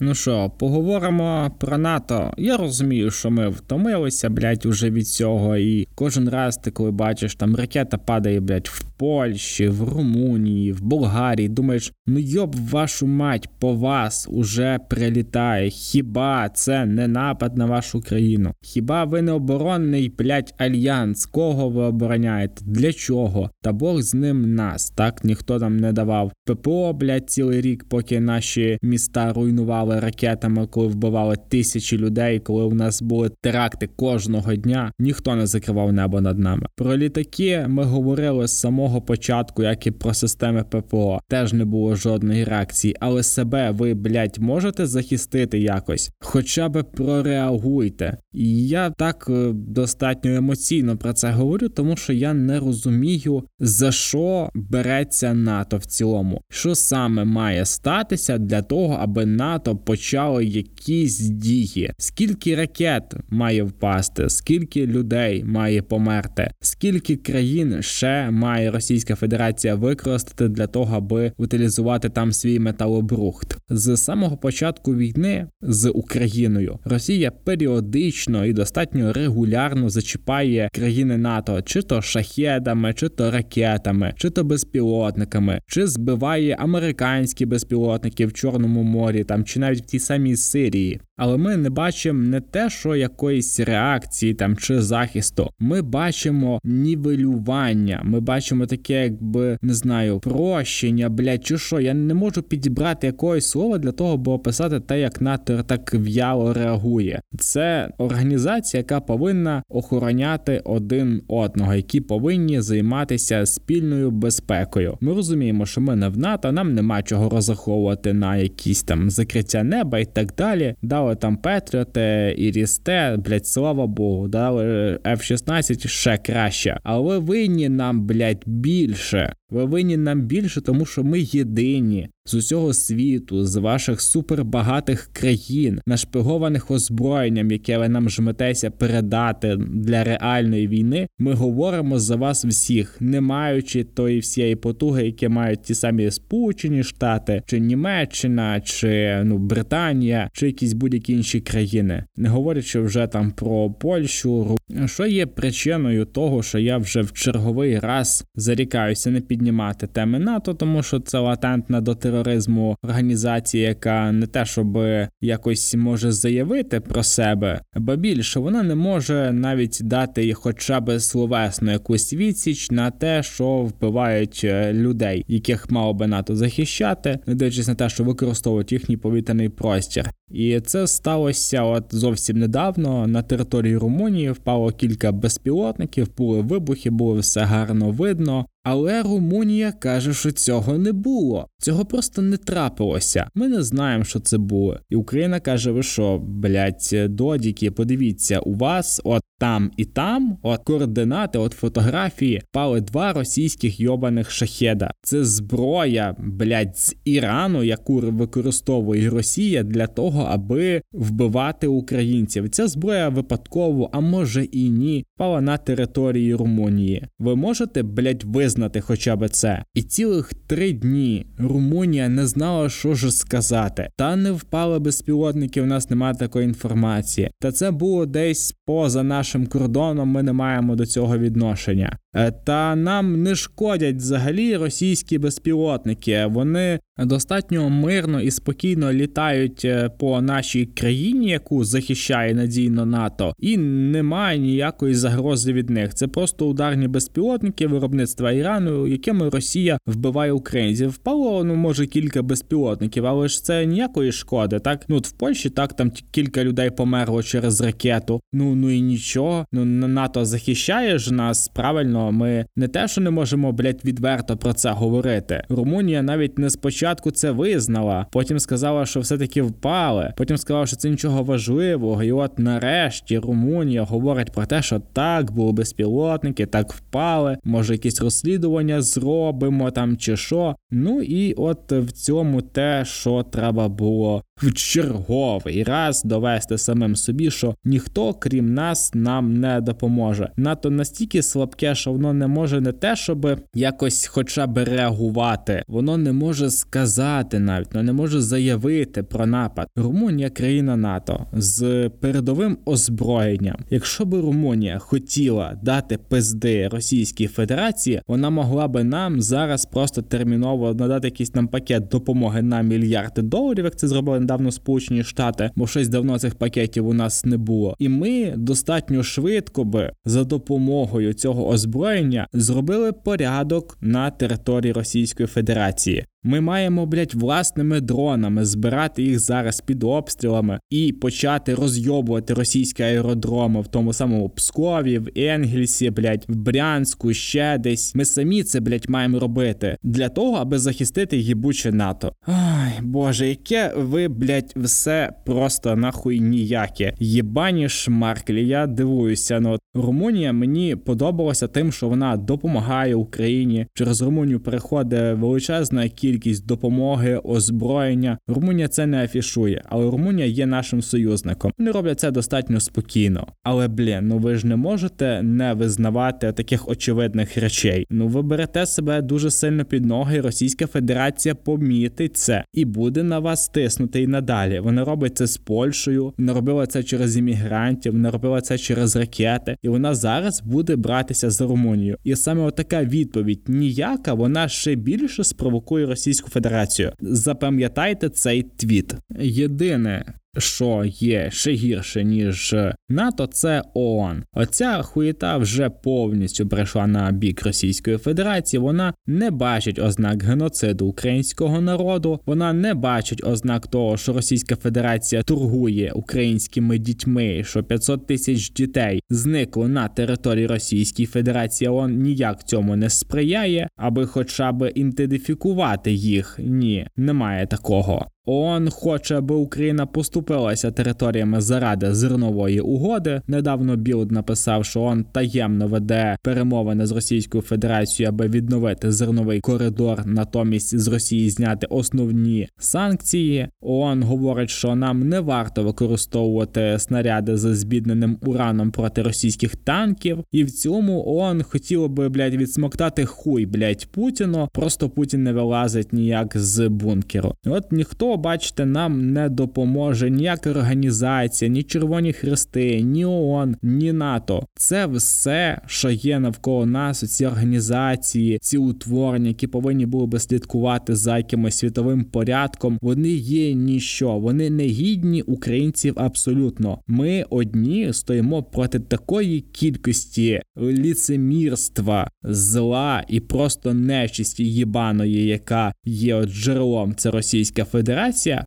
Ну 0.00 0.14
що, 0.14 0.50
поговоримо 0.58 1.50
про 1.58 1.78
НАТО. 1.78 2.34
Я 2.36 2.56
розумію, 2.56 3.10
що 3.10 3.30
ми 3.30 3.48
втомилися, 3.48 4.30
блядь, 4.30 4.66
уже 4.66 4.90
від 4.90 5.08
цього. 5.08 5.56
І 5.56 5.88
кожен 5.94 6.28
раз 6.28 6.56
ти, 6.56 6.70
коли 6.70 6.90
бачиш, 6.90 7.34
там 7.34 7.56
ракета 7.56 7.98
падає, 7.98 8.40
блядь, 8.40 8.66
в 8.66 8.84
Польщі, 8.96 9.68
в 9.68 9.88
Румунії, 9.88 10.72
в 10.72 10.82
Болгарії, 10.82 11.48
думаєш, 11.48 11.92
ну 12.06 12.18
йоб 12.18 12.56
вашу 12.70 13.06
мать, 13.06 13.48
по 13.58 13.74
вас 13.74 14.28
уже 14.30 14.78
прилітає. 14.90 15.70
Хіба 15.70 16.48
це 16.48 16.86
не 16.86 17.08
напад 17.08 17.56
на 17.56 17.66
вашу 17.66 18.00
країну? 18.00 18.52
Хіба 18.62 19.04
ви 19.04 19.22
не 19.22 19.32
оборонний, 19.32 20.14
блядь, 20.18 20.54
альянс? 20.58 21.26
Кого 21.26 21.68
ви 21.68 21.82
обороняєте? 21.82 22.64
Для 22.64 22.92
чого? 22.92 23.50
Та 23.62 23.72
Бог 23.72 24.02
з 24.02 24.14
ним 24.14 24.54
нас. 24.54 24.90
Так 24.90 25.24
ніхто 25.24 25.58
нам 25.58 25.76
не 25.76 25.92
давав 25.92 26.32
ППО, 26.44 26.92
блядь, 26.92 27.30
цілий 27.30 27.60
рік, 27.60 27.84
поки 27.88 28.20
наші 28.20 28.78
міста 28.82 29.32
руйнували 29.32 29.83
атакували 29.84 30.00
ракетами, 30.00 30.66
коли 30.66 30.86
вбивали 30.86 31.36
тисячі 31.48 31.98
людей, 31.98 32.38
коли 32.40 32.64
у 32.64 32.74
нас 32.74 33.02
були 33.02 33.30
теракти 33.40 33.88
кожного 33.96 34.54
дня, 34.54 34.92
ніхто 34.98 35.36
не 35.36 35.46
закривав 35.46 35.92
небо 35.92 36.20
над 36.20 36.38
нами. 36.38 36.66
Про 36.76 36.96
літаки 36.96 37.64
ми 37.68 37.84
говорили 37.84 38.48
з 38.48 38.60
самого 38.60 39.00
початку, 39.00 39.62
як 39.62 39.86
і 39.86 39.90
про 39.90 40.14
системи 40.14 40.64
ППО. 40.64 41.20
Теж 41.28 41.52
не 41.52 41.64
було 41.64 41.96
жодної 41.96 42.44
реакції, 42.44 42.96
але 43.00 43.22
себе 43.22 43.70
ви, 43.70 43.94
блядь, 43.94 44.38
можете 44.38 44.86
захистити 44.86 45.58
якось, 45.58 46.10
хоча 46.20 46.68
би 46.68 46.82
прореагуйте. 46.82 48.16
І 48.32 48.68
я 48.68 48.90
так 48.90 49.26
е, 49.28 49.50
достатньо 49.52 50.30
емоційно 50.30 50.96
про 50.96 51.12
це 51.12 51.30
говорю, 51.30 51.68
тому 51.68 51.96
що 51.96 52.12
я 52.12 52.34
не 52.34 52.60
розумію, 52.60 53.42
за 53.58 53.92
що 53.92 54.50
береться 54.54 55.34
НАТО 55.34 55.76
в 55.76 55.84
цілому, 55.84 56.40
що 56.50 56.74
саме 56.74 57.24
має 57.24 57.64
статися 57.64 58.38
для 58.38 58.62
того, 58.62 58.98
аби 59.00 59.26
НАТО 59.26 59.73
почали 59.76 60.44
якісь 60.44 61.18
дії. 61.18 61.92
Скільки 61.98 62.54
ракет 62.54 63.14
має 63.28 63.62
впасти, 63.62 64.28
скільки 64.28 64.86
людей 64.86 65.44
має 65.44 65.82
померти, 65.82 66.50
скільки 66.60 67.16
країн 67.16 67.82
ще 67.82 68.30
має 68.30 68.70
Російська 68.70 69.14
Федерація 69.14 69.74
використати 69.74 70.48
для 70.48 70.66
того, 70.66 70.96
аби 70.96 71.32
утилізувати 71.36 72.08
там 72.08 72.32
свій 72.32 72.58
металобрухт 72.58 73.56
з 73.68 73.96
самого 73.96 74.36
початку 74.36 74.94
війни 74.94 75.46
з 75.62 75.90
Україною 75.90 76.78
Росія 76.84 77.30
періодично 77.30 78.46
і 78.46 78.52
достатньо 78.52 79.12
регулярно 79.12 79.90
зачіпає 79.90 80.68
країни 80.72 81.18
НАТО, 81.18 81.62
чи 81.62 81.82
то 81.82 82.02
шахедами, 82.02 82.94
чи 82.94 83.08
то 83.08 83.30
ракетами, 83.30 84.14
чи 84.16 84.30
то 84.30 84.44
безпілотниками, 84.44 85.60
чи 85.66 85.86
збиває 85.86 86.56
американські 86.60 87.46
безпілотники 87.46 88.26
в 88.26 88.32
Чорному 88.32 88.82
морі, 88.82 89.24
там 89.24 89.44
чи 89.44 89.60
навіть 89.64 89.82
в 89.82 89.86
тій 89.86 89.98
самій 89.98 90.36
Сирії. 90.36 91.00
Але 91.16 91.36
ми 91.36 91.56
не 91.56 91.70
бачимо 91.70 92.22
не 92.22 92.40
те, 92.40 92.70
що 92.70 92.96
якоїсь 92.96 93.60
реакції 93.60 94.34
там 94.34 94.56
чи 94.56 94.82
захисту. 94.82 95.50
Ми 95.58 95.82
бачимо 95.82 96.60
нівелювання. 96.64 98.00
Ми 98.04 98.20
бачимо 98.20 98.66
таке, 98.66 99.02
якби 99.02 99.58
не 99.62 99.74
знаю, 99.74 100.20
прощення, 100.20 101.08
блядь, 101.08 101.46
чи 101.46 101.58
що. 101.58 101.80
Я 101.80 101.94
не 101.94 102.14
можу 102.14 102.42
підібрати 102.42 103.06
якогось 103.06 103.46
слова 103.46 103.78
для 103.78 103.92
того, 103.92 104.12
аби 104.12 104.32
описати 104.32 104.80
те, 104.80 105.00
як 105.00 105.20
НАТО 105.20 105.62
так 105.66 105.94
в'яло 105.94 106.52
реагує. 106.52 107.20
Це 107.38 107.90
організація, 107.98 108.78
яка 108.78 109.00
повинна 109.00 109.62
охороняти 109.68 110.62
один 110.64 111.22
одного, 111.28 111.74
які 111.74 112.00
повинні 112.00 112.60
займатися 112.60 113.46
спільною 113.46 114.10
безпекою. 114.10 114.98
Ми 115.00 115.14
розуміємо, 115.14 115.66
що 115.66 115.80
ми 115.80 115.96
не 115.96 116.08
в 116.08 116.18
НАТО, 116.18 116.52
нам 116.52 116.74
нема 116.74 117.02
чого 117.02 117.28
розраховувати 117.28 118.12
на 118.12 118.36
якісь 118.36 118.82
там 118.82 119.10
закриття 119.10 119.53
неба 119.62 119.98
і 119.98 120.04
так 120.04 120.34
далі. 120.38 120.74
Дали 120.82 121.16
там 121.16 121.36
Петріоте 121.36 122.34
і 122.38 122.50
Рісте, 122.50 123.16
блять, 123.16 123.46
слава 123.46 123.86
Богу, 123.86 124.28
дали 124.28 124.64
F-16 125.04 125.88
ще 125.88 126.18
краще. 126.18 126.80
Але 126.82 127.18
ви 127.18 127.34
винні 127.34 127.68
нам, 127.68 128.06
блять, 128.06 128.42
більше. 128.46 129.34
Ви 129.50 129.64
винні 129.64 129.96
нам 129.96 130.20
більше, 130.20 130.60
тому 130.60 130.86
що 130.86 131.04
ми 131.04 131.20
єдині 131.20 132.08
з 132.26 132.34
усього 132.34 132.72
світу, 132.72 133.44
з 133.44 133.56
ваших 133.56 134.00
супербагатих 134.00 135.10
країн, 135.12 135.80
нашпигованих 135.86 136.70
озброєнням, 136.70 137.50
яке 137.50 137.78
ви 137.78 137.88
нам 137.88 138.10
жметеся 138.10 138.70
передати 138.70 139.56
для 139.56 140.04
реальної 140.04 140.68
війни. 140.68 141.06
Ми 141.18 141.32
говоримо 141.32 141.98
за 141.98 142.16
вас 142.16 142.44
всіх, 142.44 142.96
не 143.00 143.20
маючи 143.20 143.84
тої 143.84 144.18
всієї 144.18 144.56
потуги, 144.56 145.06
які 145.06 145.28
мають 145.28 145.62
ті 145.62 145.74
самі 145.74 146.10
Сполучені 146.10 146.82
Штати, 146.82 147.42
чи 147.46 147.60
Німеччина, 147.60 148.60
чи 148.60 149.22
ну 149.24 149.38
Британія, 149.38 150.30
чи 150.32 150.46
якісь 150.46 150.72
будь-які 150.72 151.12
інші 151.12 151.40
країни, 151.40 152.04
не 152.16 152.28
говорячи 152.28 152.80
вже 152.80 153.06
там 153.06 153.30
про 153.30 153.70
Польщу, 153.70 154.56
що 154.86 155.06
є 155.06 155.26
причиною 155.26 156.04
того, 156.04 156.42
що 156.42 156.58
я 156.58 156.78
вже 156.78 157.02
в 157.02 157.12
черговий 157.12 157.78
раз 157.78 158.24
зарікаюся 158.34 159.10
не 159.10 159.20
піднімати 159.20 159.86
теми 159.86 160.18
НАТО, 160.18 160.54
тому 160.54 160.82
що 160.82 161.00
це 161.00 161.18
латентна 161.18 161.80
дотирання 161.80 162.13
тероризму 162.14 162.76
організація, 162.82 163.68
яка 163.68 164.12
не 164.12 164.26
те, 164.26 164.44
щоб 164.44 164.78
якось 165.20 165.74
може 165.74 166.12
заявити 166.12 166.80
про 166.80 167.02
себе, 167.02 167.60
ба 167.76 167.96
більше 167.96 168.40
вона 168.40 168.62
не 168.62 168.74
може 168.74 169.32
навіть 169.32 169.78
дати 169.82 170.32
хоча 170.34 170.80
б 170.80 171.00
словесну 171.00 171.72
якусь 171.72 172.12
відсіч 172.12 172.70
на 172.70 172.90
те, 172.90 173.22
що 173.22 173.46
вбивають 173.56 174.40
е, 174.44 174.72
людей, 174.72 175.24
яких 175.28 175.70
мало 175.70 175.94
би 175.94 176.06
НАТО 176.06 176.36
захищати, 176.36 177.18
не 177.26 177.34
дивлячись 177.34 177.68
на 177.68 177.74
те, 177.74 177.88
що 177.88 178.04
використовують 178.04 178.72
їхній 178.72 178.96
повітряний 178.96 179.48
простір. 179.48 180.10
І 180.30 180.60
це 180.60 180.86
сталося 180.86 181.62
от 181.62 181.84
зовсім 181.90 182.38
недавно. 182.38 183.06
На 183.06 183.22
території 183.22 183.76
Румунії 183.76 184.30
впало 184.30 184.70
кілька 184.70 185.12
безпілотників, 185.12 186.16
були 186.16 186.40
вибухи, 186.40 186.90
було 186.90 187.14
все 187.14 187.40
гарно 187.40 187.90
видно. 187.90 188.46
Але 188.64 189.02
Румунія 189.02 189.72
каже, 189.72 190.14
що 190.14 190.32
цього 190.32 190.78
не 190.78 190.92
було. 190.92 191.48
Цього 191.58 191.84
просто 191.84 192.22
не 192.22 192.36
трапилося. 192.36 193.28
Ми 193.34 193.48
не 193.48 193.62
знаємо, 193.62 194.04
що 194.04 194.20
це 194.20 194.38
було. 194.38 194.78
І 194.90 194.96
Україна 194.96 195.40
каже: 195.40 195.70
ви 195.70 195.82
що, 195.82 196.18
блять, 196.18 196.94
додіки, 197.08 197.70
подивіться, 197.70 198.38
у 198.38 198.54
вас 198.54 199.00
от 199.04 199.22
там 199.38 199.70
і 199.76 199.84
там, 199.84 200.38
от 200.42 200.60
координати, 200.64 201.38
от 201.38 201.52
фотографії, 201.52 202.42
пали 202.52 202.80
два 202.80 203.12
російських 203.12 203.80
йобаних 203.80 204.30
шахеда. 204.30 204.90
Це 205.02 205.24
зброя, 205.24 206.16
блять, 206.18 206.78
з 206.78 206.96
Ірану, 207.04 207.62
яку 207.62 207.94
використовує 207.94 209.10
Росія 209.10 209.62
для 209.62 209.86
того, 209.86 210.22
аби 210.22 210.82
вбивати 210.92 211.66
українців. 211.66 212.48
Ця 212.48 212.66
зброя 212.66 213.08
випадково, 213.08 213.90
а 213.92 214.00
може 214.00 214.44
і 214.44 214.70
ні, 214.70 215.04
пала 215.16 215.40
на 215.40 215.56
території 215.56 216.34
Румунії. 216.34 217.06
Ви 217.18 217.36
можете, 217.36 217.82
блять, 217.82 218.24
визнати 218.24 218.80
хоча 218.80 219.16
б 219.16 219.28
це. 219.28 219.64
І 219.74 219.82
цілих 219.82 220.34
три 220.46 220.72
дні 220.72 221.26
Румунія 221.38 222.08
не 222.08 222.26
знала, 222.26 222.68
що 222.68 222.94
ж 222.94 223.10
сказати. 223.10 223.88
Та 223.96 224.16
не 224.16 224.32
впали 224.32 224.78
безпілотники, 224.78 225.62
у 225.62 225.66
нас 225.66 225.90
немає 225.90 226.14
такої 226.14 226.44
інформації. 226.44 227.30
Та 227.40 227.52
це 227.52 227.70
було 227.70 228.06
десь 228.06 228.54
поза 228.66 229.02
нашим 229.02 229.23
кордоном. 229.46 230.08
Ми 230.08 230.22
не 230.22 230.32
маємо 230.32 230.76
до 230.76 230.86
цього 230.86 231.18
відношення. 231.18 231.98
Е, 232.14 232.32
та 232.32 232.76
нам 232.76 233.22
не 233.22 233.34
шкодять 233.34 233.96
взагалі 233.96 234.56
російські 234.56 235.18
безпілотники. 235.18 236.26
Вони 236.26 236.80
достатньо 236.98 237.70
мирно 237.70 238.20
і 238.20 238.30
спокійно 238.30 238.92
літають 238.92 239.64
е, 239.64 239.88
по 239.98 240.20
нашій 240.20 240.66
країні, 240.66 241.28
яку 241.28 241.64
захищає 241.64 242.34
надійно 242.34 242.86
НАТО, 242.86 243.34
і 243.38 243.56
немає 243.56 244.38
ніякої 244.38 244.94
загрози 244.94 245.52
від 245.52 245.70
них. 245.70 245.94
Це 245.94 246.06
просто 246.06 246.46
ударні 246.46 246.88
безпілотники 246.88 247.66
виробництва 247.66 248.32
Ірану, 248.32 248.86
якими 248.86 249.28
Росія 249.28 249.78
вбиває 249.86 250.32
українців. 250.32 250.90
Впало 250.90 251.44
ну 251.44 251.54
може 251.54 251.86
кілька 251.86 252.22
безпілотників, 252.22 253.06
але 253.06 253.28
ж 253.28 253.44
це 253.44 253.66
ніякої 253.66 254.12
шкоди. 254.12 254.58
Так 254.58 254.84
ну 254.88 254.96
от 254.96 255.06
в 255.06 255.12
Польщі 255.12 255.50
так 255.50 255.76
там 255.76 255.92
кілька 256.10 256.44
людей 256.44 256.70
померло 256.70 257.22
через 257.22 257.60
ракету. 257.60 258.20
Ну 258.32 258.54
ну 258.54 258.70
і 258.70 258.80
нічого. 258.80 259.46
Ну 259.52 259.64
НАТО 259.64 260.24
захищає 260.24 260.98
ж 260.98 261.14
нас 261.14 261.48
правильно. 261.48 262.12
Ми 262.12 262.46
не 262.56 262.68
те, 262.68 262.88
що 262.88 263.00
не 263.00 263.10
можемо 263.10 263.52
блять 263.52 263.84
відверто 263.84 264.36
про 264.36 264.52
це 264.52 264.70
говорити. 264.70 265.42
Румунія 265.48 266.02
навіть 266.02 266.38
не 266.38 266.50
спочатку 266.50 266.83
це 267.10 267.30
визнала, 267.30 268.06
потім 268.10 268.38
сказала, 268.38 268.86
що 268.86 269.00
все 269.00 269.18
таки 269.18 269.42
впали. 269.42 270.12
Потім 270.16 270.36
сказала, 270.36 270.66
що 270.66 270.76
це 270.76 270.90
нічого 270.90 271.22
важливого. 271.22 272.02
І 272.02 272.12
от 272.12 272.38
нарешті 272.38 273.18
Румунія 273.18 273.82
говорить 273.82 274.32
про 274.32 274.46
те, 274.46 274.62
що 274.62 274.80
так 274.92 275.30
були 275.30 275.52
безпілотники, 275.52 276.46
так 276.46 276.72
впали. 276.72 277.38
Може, 277.44 277.72
якісь 277.72 278.00
розслідування 278.00 278.82
зробимо 278.82 279.70
там 279.70 279.96
чи 279.96 280.16
що. 280.16 280.56
Ну 280.70 281.02
і 281.02 281.32
от 281.32 281.72
в 281.72 281.92
цьому 281.92 282.42
те, 282.42 282.84
що 282.84 283.22
треба 283.22 283.68
було 283.68 284.22
в 284.36 284.52
черговий 284.52 285.62
раз 285.62 286.02
довести 286.04 286.58
самим 286.58 286.96
собі, 286.96 287.30
що 287.30 287.54
ніхто, 287.64 288.14
крім 288.14 288.54
нас, 288.54 288.94
нам 288.94 289.40
не 289.40 289.60
допоможе. 289.60 290.30
НАТО 290.36 290.70
настільки 290.70 291.22
слабке, 291.22 291.74
що 291.74 291.92
воно 291.92 292.12
не 292.12 292.26
може 292.26 292.60
не 292.60 292.72
те, 292.72 292.96
щоб 292.96 293.40
якось 293.54 294.06
хоча 294.06 294.46
б 294.46 294.64
реагувати, 294.64 295.62
воно 295.68 295.96
не 295.96 296.12
може 296.12 296.50
сказати 296.50 297.38
навіть, 297.38 297.74
воно 297.74 297.82
не 297.82 297.92
може 297.92 298.20
заявити 298.20 299.02
про 299.02 299.26
напад. 299.26 299.66
Румунія 299.76 300.30
країна 300.30 300.76
НАТО 300.76 301.26
з 301.32 301.90
передовим 302.00 302.58
озброєнням. 302.64 303.56
Якщо 303.70 304.04
би 304.04 304.20
Румунія 304.20 304.78
хотіла 304.78 305.58
дати 305.62 305.98
пизди 306.08 306.68
Російській 306.68 307.26
Федерації, 307.26 308.00
вона 308.08 308.30
могла 308.30 308.68
би 308.68 308.84
нам 308.84 309.20
зараз 309.20 309.66
просто 309.66 310.02
терміново 310.02 310.74
надати 310.74 311.06
якийсь 311.06 311.34
нам 311.34 311.48
пакет 311.48 311.88
допомоги 311.88 312.42
на 312.42 312.62
мільярди 312.62 313.22
доларів, 313.22 313.64
як 313.64 313.76
це 313.76 313.88
зробили 313.88 314.23
недавно 314.24 314.52
Сполучені 314.52 315.04
Штати, 315.04 315.50
бо 315.56 315.66
щось 315.66 315.88
давно 315.88 316.18
цих 316.18 316.34
пакетів 316.34 316.86
у 316.86 316.92
нас 316.92 317.24
не 317.24 317.36
було. 317.36 317.76
І 317.78 317.88
ми 317.88 318.34
достатньо 318.36 319.02
швидко 319.02 319.64
би 319.64 319.92
за 320.04 320.24
допомогою 320.24 321.12
цього 321.12 321.48
озброєння 321.48 322.26
зробили 322.32 322.92
порядок 322.92 323.78
на 323.80 324.10
території 324.10 324.72
Російської 324.72 325.26
Федерації. 325.26 326.04
Ми 326.26 326.40
маємо, 326.40 326.86
блять, 326.86 327.14
власними 327.14 327.80
дронами 327.80 328.44
збирати 328.44 329.02
їх 329.02 329.18
зараз 329.18 329.60
під 329.60 329.84
обстрілами 329.84 330.60
і 330.70 330.92
почати 330.92 331.54
розйобувати 331.54 332.34
російські 332.34 332.82
аеродроми 332.82 333.60
в 333.60 333.66
тому 333.66 333.92
самому 333.92 334.28
Пскові, 334.28 334.98
в 334.98 335.08
Енгельсі, 335.16 335.90
блять, 335.90 336.28
в 336.28 336.34
Брянську, 336.34 337.12
ще 337.12 337.58
десь. 337.58 337.94
Ми 337.94 338.04
самі 338.04 338.42
це, 338.42 338.60
блять, 338.60 338.88
маємо 338.88 339.18
робити 339.18 339.76
для 339.82 340.08
того, 340.08 340.36
аби 340.36 340.58
захистити 340.58 341.16
їбуче 341.16 341.72
НАТО. 341.72 342.12
Ай, 342.26 342.72
боже, 342.82 343.28
яке 343.28 343.72
ви, 343.76 344.08
блять, 344.08 344.52
все 344.56 345.12
просто 345.26 345.76
нахуй 345.76 346.20
ніяке. 346.20 346.94
Єбані 347.00 347.68
шмарклі, 347.68 348.48
я 348.48 348.66
дивуюся. 348.66 349.40
Ну, 349.40 349.58
Румунія 349.74 350.32
мені 350.32 350.76
подобалася 350.76 351.48
тим, 351.48 351.72
що 351.72 351.88
вона 351.88 352.16
допомагає 352.16 352.94
Україні. 352.94 353.66
Через 353.74 354.02
Румунію 354.02 354.40
переходить 354.40 355.18
величезна 355.18 355.88
кількість 355.88 356.13
кількість 356.14 356.46
допомоги, 356.46 357.20
озброєння. 357.24 358.18
Румунія 358.26 358.68
це 358.68 358.86
не 358.86 359.04
афішує, 359.04 359.62
але 359.68 359.90
Румунія 359.90 360.26
є 360.26 360.46
нашим 360.46 360.82
союзником. 360.82 361.52
Вони 361.58 361.70
роблять 361.70 362.00
це 362.00 362.10
достатньо 362.10 362.60
спокійно. 362.60 363.26
Але 363.42 363.68
блін, 363.68 363.98
ну 364.02 364.18
ви 364.18 364.34
ж 364.34 364.46
не 364.46 364.56
можете 364.56 365.22
не 365.22 365.54
визнавати 365.54 366.32
таких 366.32 366.68
очевидних 366.68 367.36
речей. 367.38 367.86
Ну 367.90 368.08
ви 368.08 368.22
берете 368.22 368.66
себе 368.66 369.02
дуже 369.02 369.30
сильно 369.30 369.64
під 369.64 369.86
ноги. 369.86 370.20
Російська 370.20 370.66
Федерація 370.66 371.34
помітить 371.34 372.16
це 372.16 372.44
і 372.52 372.64
буде 372.64 373.02
на 373.02 373.18
вас 373.18 373.48
тиснути 373.48 374.02
і 374.02 374.06
надалі. 374.06 374.60
Вони 374.60 374.84
роблять 374.84 375.16
це 375.16 375.26
з 375.26 375.36
Польщею, 375.36 376.12
вони 376.18 376.32
робили 376.32 376.66
це 376.66 376.82
через 376.82 377.16
іммігрантів, 377.16 377.92
вони 377.92 378.10
робили 378.10 378.40
це 378.40 378.58
через 378.58 378.96
ракети, 378.96 379.56
і 379.62 379.68
вона 379.68 379.94
зараз 379.94 380.42
буде 380.42 380.76
братися 380.76 381.30
за 381.30 381.46
Румунію. 381.46 381.96
І 382.04 382.16
саме 382.16 382.42
отака 382.42 382.84
відповідь 382.84 383.42
ніяка, 383.48 384.14
вона 384.14 384.48
ще 384.48 384.74
більше 384.74 385.24
спровокує 385.24 385.86
Росію 385.86 386.03
Російську 386.04 386.30
Федерацію. 386.30 386.92
Запам'ятайте 387.00 388.08
цей 388.08 388.42
твіт. 388.42 388.94
Єдине, 389.20 390.04
що 390.38 390.84
є 390.84 391.30
ще 391.30 391.52
гірше 391.52 392.04
ніж 392.04 392.54
НАТО, 392.88 393.26
це 393.26 393.62
ООН. 393.74 394.24
Оця 394.32 394.82
хуєта 394.82 395.36
вже 395.36 395.70
повністю 395.70 396.48
прийшла 396.48 396.86
на 396.86 397.12
бік 397.12 397.42
Російської 397.42 397.96
Федерації. 397.96 398.60
Вона 398.60 398.94
не 399.06 399.30
бачить 399.30 399.78
ознак 399.78 400.22
геноциду 400.22 400.86
українського 400.86 401.60
народу. 401.60 402.20
Вона 402.26 402.52
не 402.52 402.74
бачить 402.74 403.24
ознак 403.24 403.66
того, 403.66 403.96
що 403.96 404.12
Російська 404.12 404.56
Федерація 404.56 405.22
торгує 405.22 405.92
українськими 405.92 406.78
дітьми, 406.78 407.44
що 407.44 407.62
500 407.62 408.06
тисяч 408.06 408.50
дітей 408.50 409.00
зникло 409.10 409.68
на 409.68 409.88
території 409.88 410.46
Російської 410.46 411.06
Федерації. 411.06 411.68
ООН 411.68 411.98
ніяк 411.98 412.44
цьому 412.44 412.76
не 412.76 412.90
сприяє, 412.90 413.68
аби 413.76 414.06
хоча 414.06 414.52
б 414.52 414.70
ідентифікувати 414.74 415.92
їх. 415.92 416.38
Ні, 416.38 416.86
немає 416.96 417.46
такого. 417.46 418.06
ООН 418.26 418.70
хоче, 418.70 419.16
аби 419.16 419.34
Україна 419.34 419.86
поступилася 419.86 420.70
територіями 420.70 421.40
заради 421.40 421.94
зернової 421.94 422.60
угоди. 422.60 423.20
Недавно 423.26 423.76
Bild 423.76 424.12
написав, 424.12 424.64
що 424.64 424.80
ООН 424.80 425.04
таємно 425.12 425.66
веде 425.66 426.16
перемовини 426.22 426.86
з 426.86 426.92
Російською 426.92 427.42
Федерацією, 427.42 428.08
аби 428.08 428.28
відновити 428.28 428.92
зерновий 428.92 429.40
коридор, 429.40 430.06
натомість 430.06 430.78
з 430.78 430.88
Росії 430.88 431.30
зняти 431.30 431.66
основні 431.70 432.48
санкції. 432.58 433.48
ООН 433.60 434.02
говорить, 434.02 434.50
що 434.50 434.74
нам 434.74 435.08
не 435.08 435.20
варто 435.20 435.62
використовувати 435.62 436.78
снаряди 436.78 437.36
з 437.36 437.54
збідненим 437.54 438.18
ураном 438.22 438.70
проти 438.70 439.02
російських 439.02 439.56
танків, 439.56 440.24
і 440.32 440.44
в 440.44 440.50
цьому 440.50 441.04
ООН 441.06 441.42
хотіло 441.42 441.88
би 441.88 442.08
блядь, 442.08 442.34
відсмоктати 442.34 443.04
хуй 443.04 443.46
блядь, 443.46 443.86
Путіну. 443.92 444.48
Просто 444.52 444.90
Путін 444.90 445.22
не 445.22 445.32
вилазить 445.32 445.92
ніяк 445.92 446.32
з 446.36 446.68
бункеру. 446.68 447.34
От 447.46 447.72
ніхто 447.72 448.13
Бачите, 448.16 448.66
нам 448.66 449.12
не 449.12 449.28
допоможе 449.28 450.10
ніяка 450.10 450.50
організація, 450.50 451.50
ні 451.50 451.62
Червоні 451.62 452.12
Хрести, 452.12 452.82
ні 452.82 453.04
ООН, 453.04 453.56
ні 453.62 453.92
НАТО. 453.92 454.46
Це 454.54 454.86
все, 454.86 455.60
що 455.66 455.90
є 455.90 456.18
навколо 456.18 456.66
нас, 456.66 457.16
ці 457.16 457.26
організації, 457.26 458.38
ці 458.42 458.58
утворення, 458.58 459.28
які 459.28 459.46
повинні 459.46 459.86
були 459.86 460.06
би 460.06 460.18
слідкувати 460.18 460.96
за 460.96 461.16
якимось 461.16 461.54
світовим 461.54 462.04
порядком. 462.04 462.78
Вони 462.82 463.08
є 463.08 463.54
ніщо, 463.54 464.18
вони 464.18 464.50
не 464.50 464.64
гідні 464.64 465.22
українців 465.22 465.94
абсолютно. 465.96 466.78
Ми 466.86 467.24
одні 467.30 467.92
стоїмо 467.92 468.42
проти 468.42 468.80
такої 468.80 469.40
кількості 469.40 470.40
ліцемірства, 470.60 472.10
зла 472.22 473.04
і 473.08 473.20
просто 473.20 473.74
нечисті 473.74 474.44
єбаної, 474.44 475.26
яка 475.26 475.72
є 475.84 476.14
от 476.14 476.28
джерелом, 476.28 476.94
це 476.94 477.10
Російська 477.10 477.64
Федерація. 477.64 478.03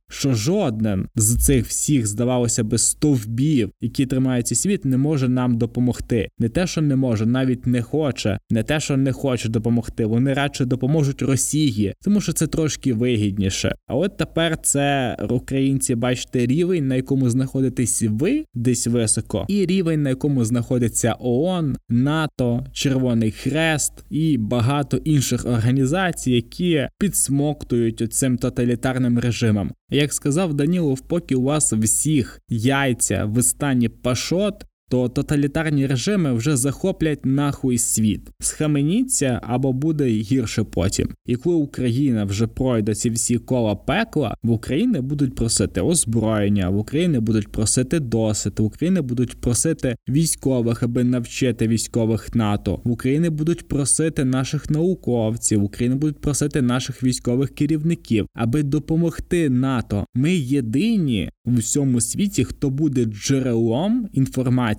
Що 0.10 0.34
жоден 0.34 1.08
з 1.16 1.38
цих 1.46 1.68
всіх, 1.68 2.08
здавалося 2.08 2.64
би, 2.64 2.78
стовбів, 2.78 3.72
які 3.82 4.06
тримають 4.06 4.48
цей 4.48 4.58
світ, 4.58 4.86
не 4.86 4.98
може 4.98 5.30
нам 5.30 5.58
допомогти. 5.58 6.30
Не 6.40 6.50
те, 6.50 6.68
що 6.68 6.82
не 6.82 6.96
може, 6.96 7.26
навіть 7.26 7.68
не 7.68 7.82
хоче, 7.82 8.40
не 8.50 8.64
те, 8.64 8.80
що 8.80 8.98
не 8.98 9.12
хоче 9.12 9.50
допомогти. 9.50 10.06
Вони 10.06 10.34
радше 10.34 10.66
допоможуть 10.66 11.22
Росії, 11.22 11.94
тому 12.04 12.22
що 12.22 12.34
це 12.34 12.48
трошки 12.48 12.94
вигідніше. 12.94 13.76
А 13.88 13.96
от 13.96 14.18
тепер 14.18 14.58
це 14.62 15.18
українці, 15.30 15.96
бачите, 15.96 16.46
рівень, 16.46 16.88
на 16.88 16.96
якому 16.96 17.30
знаходитесь 17.30 18.04
ви 18.10 18.46
десь 18.54 18.88
високо, 18.88 19.46
і 19.48 19.66
рівень, 19.66 20.04
на 20.04 20.10
якому 20.10 20.46
знаходиться 20.46 21.16
ООН, 21.20 21.78
НАТО, 21.90 22.66
Червоний 22.72 23.32
Хрест 23.32 23.94
і 24.10 24.38
багато 24.38 24.98
інших 24.98 25.46
організацій, 25.46 26.32
які 26.32 26.88
підсмоктують 27.00 28.14
цим 28.14 28.38
тоталітарним 28.38 29.20
режимом. 29.20 29.47
Як 29.90 30.14
сказав 30.14 30.54
Данілов, 30.54 31.00
поки 31.00 31.36
у 31.36 31.42
вас 31.42 31.74
всіх 31.74 32.40
яйця 32.50 33.26
в 33.26 33.44
стані 33.44 33.90
пашот, 33.90 34.66
то 34.90 35.10
тоталітарні 35.10 35.88
режими 35.88 36.34
вже 36.34 36.58
захоплять 36.58 37.26
нахуй 37.26 37.78
світ. 37.78 38.22
Схаменіться 38.40 39.42
або 39.44 39.74
буде 39.74 40.08
гірше 40.08 40.64
потім. 40.64 41.10
І 41.26 41.36
коли 41.36 41.56
Україна 41.56 42.24
вже 42.24 42.48
пройде 42.48 42.96
ці 42.96 43.10
всі 43.10 43.38
кола 43.38 43.76
пекла, 43.76 44.36
в 44.44 44.52
Україні 44.52 45.00
будуть 45.00 45.36
просити 45.36 45.82
озброєння, 45.82 46.70
в 46.70 46.78
Україні 46.78 47.20
будуть 47.20 47.48
просити 47.48 48.00
досвід, 48.00 48.54
в 48.60 48.64
Україні 48.64 49.02
будуть 49.02 49.42
просити 49.42 49.96
військових, 50.10 50.84
аби 50.84 51.04
навчити 51.04 51.68
військових 51.68 52.36
НАТО. 52.36 52.82
В 52.84 52.92
Україні 52.92 53.30
будуть 53.30 53.68
просити 53.68 54.26
наших 54.26 54.70
науковців, 54.70 55.62
в 55.62 55.64
Україні 55.64 55.96
будуть 55.96 56.22
просити 56.22 56.62
наших 56.62 57.04
військових 57.04 57.56
керівників, 57.56 58.28
аби 58.34 58.64
допомогти 58.64 59.50
НАТО. 59.50 60.06
Ми 60.16 60.34
єдині 60.36 61.30
в 61.46 61.58
всьому 61.58 62.02
світі, 62.02 62.44
хто 62.44 62.70
буде 62.70 63.06
джерелом 63.06 64.10
інформації 64.14 64.77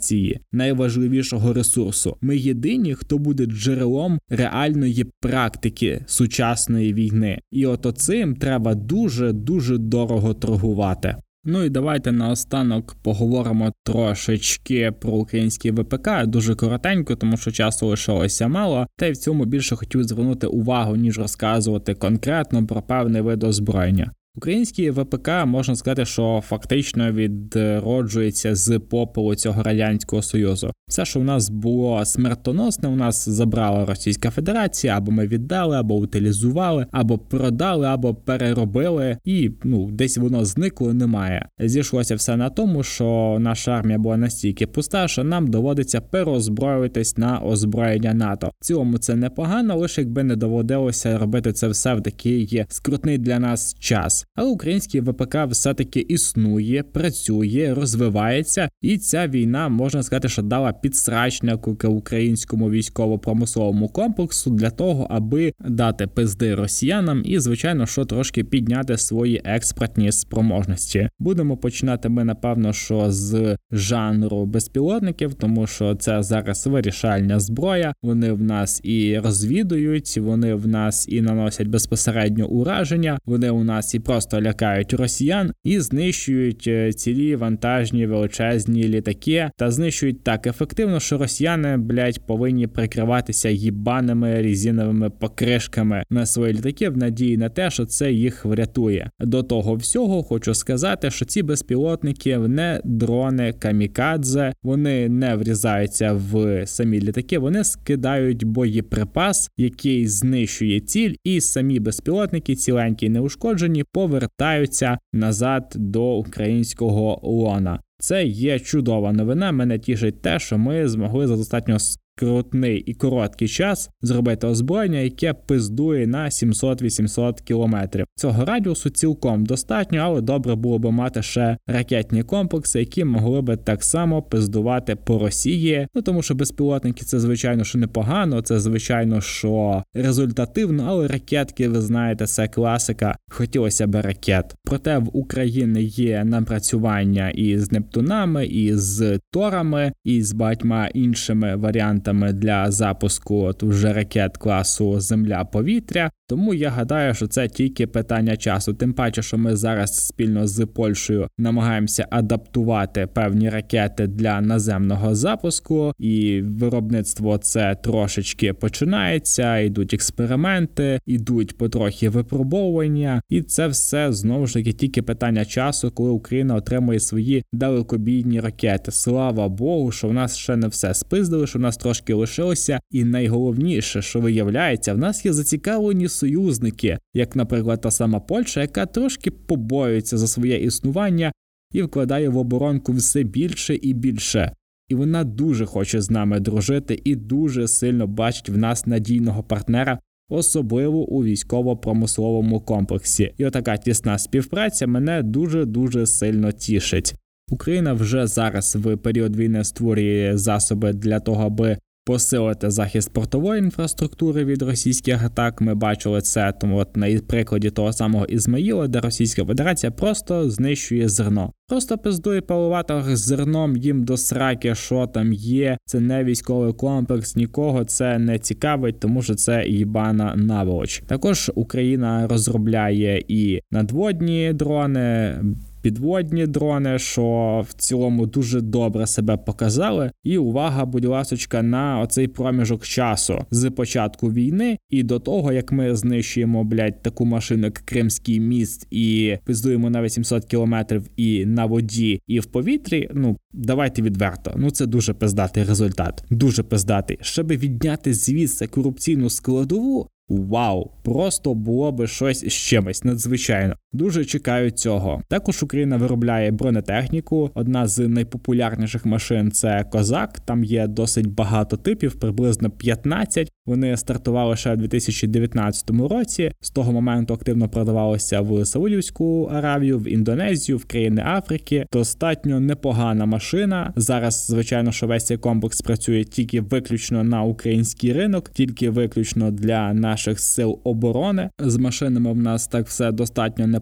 найважливішого 0.53 1.53
ресурсу. 1.53 2.17
Ми 2.21 2.37
єдині, 2.37 2.95
хто 2.95 3.19
буде 3.19 3.47
джерелом 3.47 4.19
реальної 4.29 5.07
практики 5.21 6.05
сучасної 6.07 6.95
війни, 6.95 7.39
і 7.51 7.67
от 7.67 7.99
цим 7.99 8.37
треба 8.37 8.75
дуже 8.75 9.33
дуже 9.33 9.79
дорого 9.79 10.35
торгувати. 10.35 11.17
Ну 11.45 11.65
і 11.65 11.71
давайте 11.71 12.13
наостанок 12.13 12.97
поговоримо 13.03 13.73
трошечки 13.85 14.93
про 15.01 15.13
український 15.13 15.71
ВПК 15.71 16.27
дуже 16.27 16.55
коротенько, 16.55 17.17
тому 17.17 17.37
що 17.37 17.51
часу 17.51 17.87
лишилося 17.87 18.49
мало. 18.49 18.87
Та 18.97 19.07
й 19.07 19.13
в 19.13 19.17
цьому 19.17 19.45
більше 19.45 19.77
хотів 19.77 20.05
звернути 20.05 20.47
увагу 20.47 20.97
ніж 20.97 21.19
розказувати 21.19 21.95
конкретно 21.95 22.67
про 22.67 22.83
певний 22.83 23.23
вид 23.23 23.45
озброєння. 23.45 24.13
Український 24.39 24.91
ВПК 24.91 25.31
можна 25.47 25.77
сказати, 25.77 26.05
що 26.05 26.43
фактично 26.45 27.13
відроджується 27.13 28.55
з 28.55 28.79
попелу 28.79 29.35
цього 29.35 29.63
радянського 29.63 30.23
союзу. 30.23 30.73
Все, 30.89 31.05
що 31.05 31.21
у 31.21 31.25
нас 31.25 31.51
було 31.51 32.05
смертоносне, 32.05 32.89
у 32.89 32.97
нас 32.97 33.29
забрала 33.29 33.85
Російська 33.85 34.31
Федерація, 34.31 34.97
або 34.97 35.13
ми 35.13 35.27
віддали, 35.27 35.77
або 35.77 35.95
утилізували, 35.95 36.87
або 36.91 37.19
продали, 37.19 37.87
або 37.87 38.15
переробили, 38.15 39.17
і 39.25 39.51
ну 39.65 39.91
десь 39.91 40.19
воно 40.19 40.45
зникло. 40.45 40.95
Немає. 40.95 41.49
Зійшлося 41.61 42.15
все 42.15 42.37
на 42.37 42.51
тому, 42.51 42.83
що 42.83 43.37
наша 43.41 43.73
армія 43.73 43.99
була 43.99 44.17
настільки 44.17 44.67
пуста, 44.67 45.09
що 45.09 45.25
нам 45.25 45.47
доводиться 45.47 46.01
переозброюватись 46.01 47.19
на 47.19 47.41
озброєння 47.41 48.15
НАТО. 48.15 48.51
В 48.61 48.65
цілому 48.65 48.99
це 48.99 49.15
непогано, 49.15 49.77
лише 49.77 50.01
якби 50.01 50.23
не 50.23 50.37
доводилося 50.37 51.19
робити 51.19 51.53
це 51.53 51.69
все 51.69 51.95
в 51.95 52.03
такий 52.03 52.65
скрутний 52.69 53.19
для 53.19 53.39
нас 53.39 53.77
час. 53.79 54.28
Але 54.35 54.51
український 54.51 55.01
ВПК 55.01 55.37
все-таки 55.49 56.01
існує, 56.01 56.83
працює, 56.83 57.75
розвивається, 57.77 58.69
і 58.83 58.99
ця 58.99 59.29
війна 59.29 59.69
можна 59.69 60.03
сказати, 60.03 60.29
що 60.29 60.43
дала 60.43 60.73
підсрачнику 60.73 61.77
українському 61.89 62.71
військово-промисловому 62.71 63.89
комплексу 63.89 64.51
для 64.51 64.71
того, 64.71 65.07
аби 65.11 65.53
дати 65.61 66.07
пизди 66.07 66.55
росіянам 66.55 67.23
і, 67.25 67.39
звичайно, 67.39 67.87
що 67.87 68.05
трошки 68.05 68.45
підняти 68.45 68.99
свої 68.99 69.43
експортні 69.45 70.13
спроможності. 70.13 71.09
Будемо 71.19 71.57
починати 71.57 72.09
ми, 72.09 72.25
напевно, 72.25 72.73
що 72.73 73.13
з 73.13 73.57
жанру 73.73 74.47
безпілотників, 74.47 75.35
тому 75.35 75.67
що 75.67 75.95
це 75.95 76.23
зараз 76.23 76.67
вирішальна 76.67 77.41
зброя. 77.41 77.95
Вони 78.03 78.33
в 78.33 78.43
нас 78.43 78.81
і 78.85 79.19
розвідують, 79.19 80.19
вони 80.19 80.55
в 80.55 80.67
нас 80.67 81.09
і 81.09 81.21
наносять 81.21 81.67
безпосередньо 81.67 82.47
ураження. 82.47 83.19
Вони 83.27 83.51
у 83.51 83.65
нас 83.65 83.95
і 83.95 84.01
просто 84.09 84.43
лякають 84.43 84.93
росіян 84.93 85.53
і 85.65 85.81
знищують 85.81 86.65
е, 86.67 86.93
цілі 86.93 87.37
вантажні 87.37 88.07
величезні 88.07 88.89
літаки 88.89 89.51
та 89.57 89.71
знищують 89.71 90.25
так 90.25 90.47
ефективно, 90.47 91.01
що 91.01 91.19
росіяни 91.19 91.77
блять 91.77 92.27
повинні 92.27 92.67
прикриватися 92.67 93.49
їбаними 93.49 94.43
різиновими 94.43 95.11
покришками 95.11 96.03
на 96.11 96.27
свої 96.27 96.55
літаки 96.55 96.89
в 96.89 96.97
надії 96.97 97.37
на 97.37 97.49
те, 97.49 97.71
що 97.71 97.87
це 97.87 98.13
їх 98.13 98.45
врятує. 98.45 99.11
До 99.21 99.43
того 99.43 99.75
всього 99.75 100.23
хочу 100.23 100.55
сказати, 100.55 101.11
що 101.11 101.25
ці 101.25 101.43
безпілотники 101.43 102.39
не 102.39 102.81
дрони 102.85 103.53
камікадзе, 103.59 104.53
вони 104.63 105.09
не 105.09 105.37
врізаються 105.37 106.13
в 106.13 106.67
самі 106.67 107.01
літаки, 107.01 107.39
вони 107.39 107.65
скидають 107.65 108.45
боєприпас, 108.45 109.51
який 109.57 110.07
знищує 110.07 110.81
ціль, 110.81 111.15
і 111.25 111.41
самі 111.41 111.81
безпілотники 111.81 112.55
ціленькі 112.55 113.09
неушкоджені 113.09 113.85
повертаються 113.99 114.99
назад 115.13 115.73
до 115.77 116.17
українського 116.17 117.21
лона. 117.23 117.81
Це 117.99 118.25
є 118.25 118.59
чудова 118.59 119.13
новина. 119.13 119.53
Мене 119.53 119.79
тішить 119.79 120.23
те, 120.23 120.39
що 120.39 120.59
ми 120.59 120.89
змогли 120.89 121.27
за 121.27 121.37
достатньо 121.37 121.79
скрутний 122.19 122.79
і 122.79 122.95
короткий 122.95 123.49
час 123.49 123.91
зробити 124.03 124.47
озброєння, 124.47 124.99
яке 124.99 125.33
пиздує 125.33 126.07
на 126.07 126.25
700-800 126.25 127.43
кілометрів. 127.45 128.07
Цього 128.17 128.45
радіусу 128.45 128.91
цілком 128.91 129.47
достатньо, 129.47 129.99
але 129.99 130.21
добре 130.21 130.55
було 130.55 130.79
б 130.79 130.91
мати 130.91 131.23
ще 131.23 131.57
ракетні 131.67 132.23
комплекси, 132.23 132.79
які 132.79 133.05
могли 133.05 133.41
би 133.41 133.57
так 133.57 133.85
само 133.85 134.23
пиздувати 134.23 134.97
по 134.97 135.19
Росії. 135.19 135.89
Ну 135.95 136.03
тому 136.03 136.23
що 136.23 136.35
безпілотники 136.35 137.05
це 137.05 137.21
звичайно 137.21 137.65
що 137.65 137.79
непогано, 137.79 138.43
це 138.43 138.61
звичайно 138.61 139.21
що 139.21 139.83
результативно, 139.95 140.85
але 140.89 141.09
ракетки, 141.09 141.69
ви 141.69 141.81
знаєте, 141.81 142.27
це 142.27 142.49
класика. 142.49 143.17
Хотілося 143.31 143.87
б 143.87 144.03
ракет. 144.03 144.55
Проте 144.65 144.99
в 144.99 145.09
Україні 145.13 145.83
є 145.83 146.25
напрацювання 146.25 147.31
і 147.31 147.59
з 147.59 147.73
Нептунами, 147.73 148.47
і 148.47 148.75
з 148.75 149.19
Торами, 149.31 149.93
і 150.05 150.23
з 150.23 150.33
багатьма 150.33 150.89
іншими 150.95 151.57
варіантами 151.57 152.08
варіантами 152.09 152.33
для 152.33 152.71
запуску 152.71 153.43
от 153.43 153.63
вже 153.63 153.93
ракет 153.93 154.37
класу 154.37 155.01
Земля-повітря. 155.01 156.11
Тому 156.29 156.55
я 156.55 156.71
гадаю, 156.71 157.15
що 157.15 157.27
це 157.27 157.49
тільки 157.49 157.87
питання 157.87 158.37
часу. 158.37 158.75
Тим 158.75 158.93
паче, 158.93 159.23
що 159.23 159.39
ми 159.39 159.57
зараз 159.57 160.07
спільно 160.07 160.47
з 160.47 160.67
Польщею 160.67 161.29
намагаємося 161.39 162.07
адаптувати 162.11 163.07
певні 163.07 163.51
ракети 163.51 164.07
для 164.07 164.41
наземного 164.41 165.15
запуску, 165.15 165.93
і 165.99 166.41
виробництво 166.41 167.39
це 167.39 167.75
трошечки 167.75 168.53
починається. 168.53 169.59
Йдуть 169.59 169.95
експерименти, 169.95 171.01
йдуть 171.07 171.59
потрохи 171.59 172.09
випробовування, 172.09 173.23
і 173.29 173.43
це 173.43 173.69
все 173.69 174.13
знову 174.13 174.47
ж 174.47 174.55
таки 174.55 174.73
тільки 174.73 175.03
питання 175.03 175.45
часу, 175.45 175.91
коли 175.91 176.11
Україна 176.11 176.55
отримує 176.55 177.01
свої 177.01 177.45
далекобійні 177.53 178.41
ракети. 178.41 178.93
Слава 178.93 179.49
Богу, 179.49 179.93
що 179.93 180.09
в 180.09 180.13
нас 180.13 180.37
ще 180.37 180.57
не 180.57 180.69
все 180.69 180.95
спиздили, 180.95 181.47
що 181.47 181.59
в 181.59 181.63
нас 181.63 181.77
трошки 181.77 181.98
лишилося, 182.15 182.81
і 182.91 183.05
найголовніше, 183.05 184.03
що 184.03 184.21
виявляється, 184.21 184.95
в 184.95 184.99
нас 184.99 185.25
є 185.25 185.33
зацікавлені 185.33 186.09
союзники, 186.09 186.99
як, 187.15 187.37
наприклад, 187.37 187.81
та 187.81 187.91
сама 187.91 188.21
Польща, 188.21 188.61
яка 188.61 188.87
трошки 188.87 189.31
побоюється 189.31 190.19
за 190.19 190.29
своє 190.29 190.57
існування 190.57 191.33
і 191.73 191.83
вкладає 191.83 192.29
в 192.29 192.37
оборонку 192.37 192.93
все 192.93 193.23
більше 193.23 193.75
і 193.75 193.95
більше. 193.95 194.53
І 194.89 194.95
вона 194.95 195.25
дуже 195.25 195.67
хоче 195.67 196.01
з 196.01 196.11
нами 196.11 196.41
дружити 196.41 197.01
і 197.05 197.17
дуже 197.17 197.69
сильно 197.69 198.07
бачить 198.07 198.49
в 198.49 198.57
нас 198.57 198.87
надійного 198.87 199.43
партнера 199.43 199.99
особливо 200.29 200.99
у 200.99 201.25
військово-промисловому 201.25 202.61
комплексі. 202.61 203.35
І 203.39 203.47
отака 203.47 203.77
тісна 203.77 204.19
співпраця 204.19 204.87
мене 204.87 205.23
дуже 205.23 205.65
дуже 205.65 206.07
сильно 206.07 206.53
тішить. 206.53 207.15
Україна 207.51 207.93
вже 207.93 208.27
зараз 208.27 208.77
в 208.77 208.97
період 208.97 209.37
війни 209.37 209.65
створює 209.65 210.33
засоби 210.35 210.93
для 210.93 211.21
того, 211.21 211.45
аби 211.45 211.79
посилити 212.09 212.71
захист 212.71 213.13
портової 213.13 213.59
інфраструктури 213.59 214.45
від 214.45 214.63
російських 214.63 215.25
атак. 215.25 215.61
Ми 215.61 215.75
бачили 215.75 216.21
це 216.21 216.53
тому, 216.61 216.79
от 216.79 216.97
на 216.97 217.21
прикладі 217.29 217.71
того 217.71 217.93
самого 217.93 218.25
Ізмаїла, 218.25 218.89
де 218.89 219.01
Російська 219.01 219.45
Федерація 219.45 219.93
просто 219.93 220.51
знищує 220.51 221.09
зерно. 221.09 221.53
Просто 221.69 221.99
пиздує 221.99 222.41
паливатор 222.41 223.17
зерном 223.17 223.77
їм 223.77 224.05
до 224.05 224.17
сраки, 224.17 224.75
що 224.75 225.07
там 225.07 225.33
є. 225.33 225.79
Це 225.85 226.01
не 226.01 226.25
військовий 226.25 226.73
комплекс, 226.73 227.37
нікого 227.37 227.85
це 227.85 228.19
не 228.19 228.39
цікавить, 228.39 229.01
тому 229.01 229.23
що 229.23 229.35
це 229.35 229.65
їбана 229.67 230.35
наволоч. 230.37 231.03
Також 231.07 231.51
Україна 231.55 232.27
розробляє 232.27 233.25
і 233.29 233.61
надводні 233.71 234.53
дрони 234.53 235.39
підводні 235.83 236.47
дрони, 236.47 236.99
що 236.99 237.65
в 237.69 237.73
цілому 237.73 238.27
дуже 238.27 238.61
добре 238.61 239.07
себе 239.07 239.37
показали. 239.37 240.11
І 240.25 240.39
увага, 240.39 240.85
будь 240.85 241.05
ласочка, 241.05 241.63
на 241.63 242.01
оцей 242.01 242.29
проміжок 242.29 242.85
часу 242.85 243.45
з 243.51 243.71
початку 243.71 244.33
війни 244.33 244.79
і 244.91 245.03
до 245.03 245.19
того, 245.19 245.53
як 245.53 245.73
ми 245.73 245.97
знищуємо 245.97 246.65
блядь, 246.65 247.03
таку 247.03 247.25
машину, 247.25 247.65
як 247.65 247.75
Кримський 247.75 248.41
міст, 248.41 248.87
і 248.91 249.37
пиздуємо 249.45 249.91
на 249.91 250.03
800 250.03 250.45
кілометрів 250.45 251.11
і 251.17 251.47
на 251.47 251.67
воді, 251.67 252.21
і 252.27 252.41
в 252.41 252.47
повітрі. 252.47 253.11
Ну 253.15 253.37
давайте 253.53 254.03
відверто. 254.03 254.55
Ну 254.57 254.71
це 254.71 254.87
дуже 254.87 255.15
пиздатий 255.15 255.65
результат. 255.65 256.25
Дуже 256.31 256.63
пиздатий. 256.63 257.19
Щоб 257.21 257.49
відняти 257.49 258.15
звідси 258.15 258.67
корупційну 258.67 259.31
складову. 259.31 260.09
Вау, 260.29 260.91
просто 261.05 261.55
було 261.55 261.93
би 261.93 262.07
щось 262.07 262.45
з 262.45 262.53
чимось 262.53 263.05
надзвичайно. 263.05 263.75
Дуже 263.93 264.25
чекаю 264.25 264.71
цього. 264.71 265.23
Також 265.29 265.63
Україна 265.63 265.97
виробляє 265.97 266.51
бронетехніку. 266.51 267.51
Одна 267.55 267.87
з 267.87 268.09
найпопулярніших 268.09 269.07
машин 269.07 269.51
це 269.51 269.85
Козак. 269.93 270.41
Там 270.41 270.65
є 270.65 270.87
досить 270.87 271.27
багато 271.27 271.77
типів, 271.77 272.15
приблизно 272.15 272.71
15. 272.71 273.53
Вони 273.67 273.97
стартували 273.97 274.57
ще 274.57 274.73
у 274.73 274.77
2019 274.77 275.91
році. 275.91 276.53
З 276.61 276.71
того 276.71 276.93
моменту 276.93 277.35
активно 277.35 277.69
продавалися 277.69 278.41
в 278.41 278.65
Саудівську 278.65 279.51
Аравію, 279.53 279.99
в 279.99 280.09
Індонезію, 280.09 280.79
в 280.79 280.85
країни 280.85 281.23
Африки. 281.27 281.87
Достатньо 281.93 282.61
непогана 282.61 283.27
машина. 283.27 283.93
Зараз, 283.97 284.47
звичайно, 284.47 284.93
що 284.93 285.07
весь 285.07 285.27
цей 285.27 285.37
комплекс 285.37 285.81
працює 285.81 286.25
тільки 286.25 286.61
виключно 286.61 287.25
на 287.25 287.43
український 287.43 288.13
ринок, 288.13 288.49
тільки 288.49 288.91
виключно 288.91 289.51
для 289.51 289.93
наших 289.93 290.41
сил 290.41 290.81
оборони. 290.85 291.51
З 291.59 291.77
машинами 291.77 292.33
в 292.33 292.37
нас 292.37 292.67
так 292.67 292.87
все 292.87 293.13
достатньо 293.13 293.67
непогано. 293.67 293.78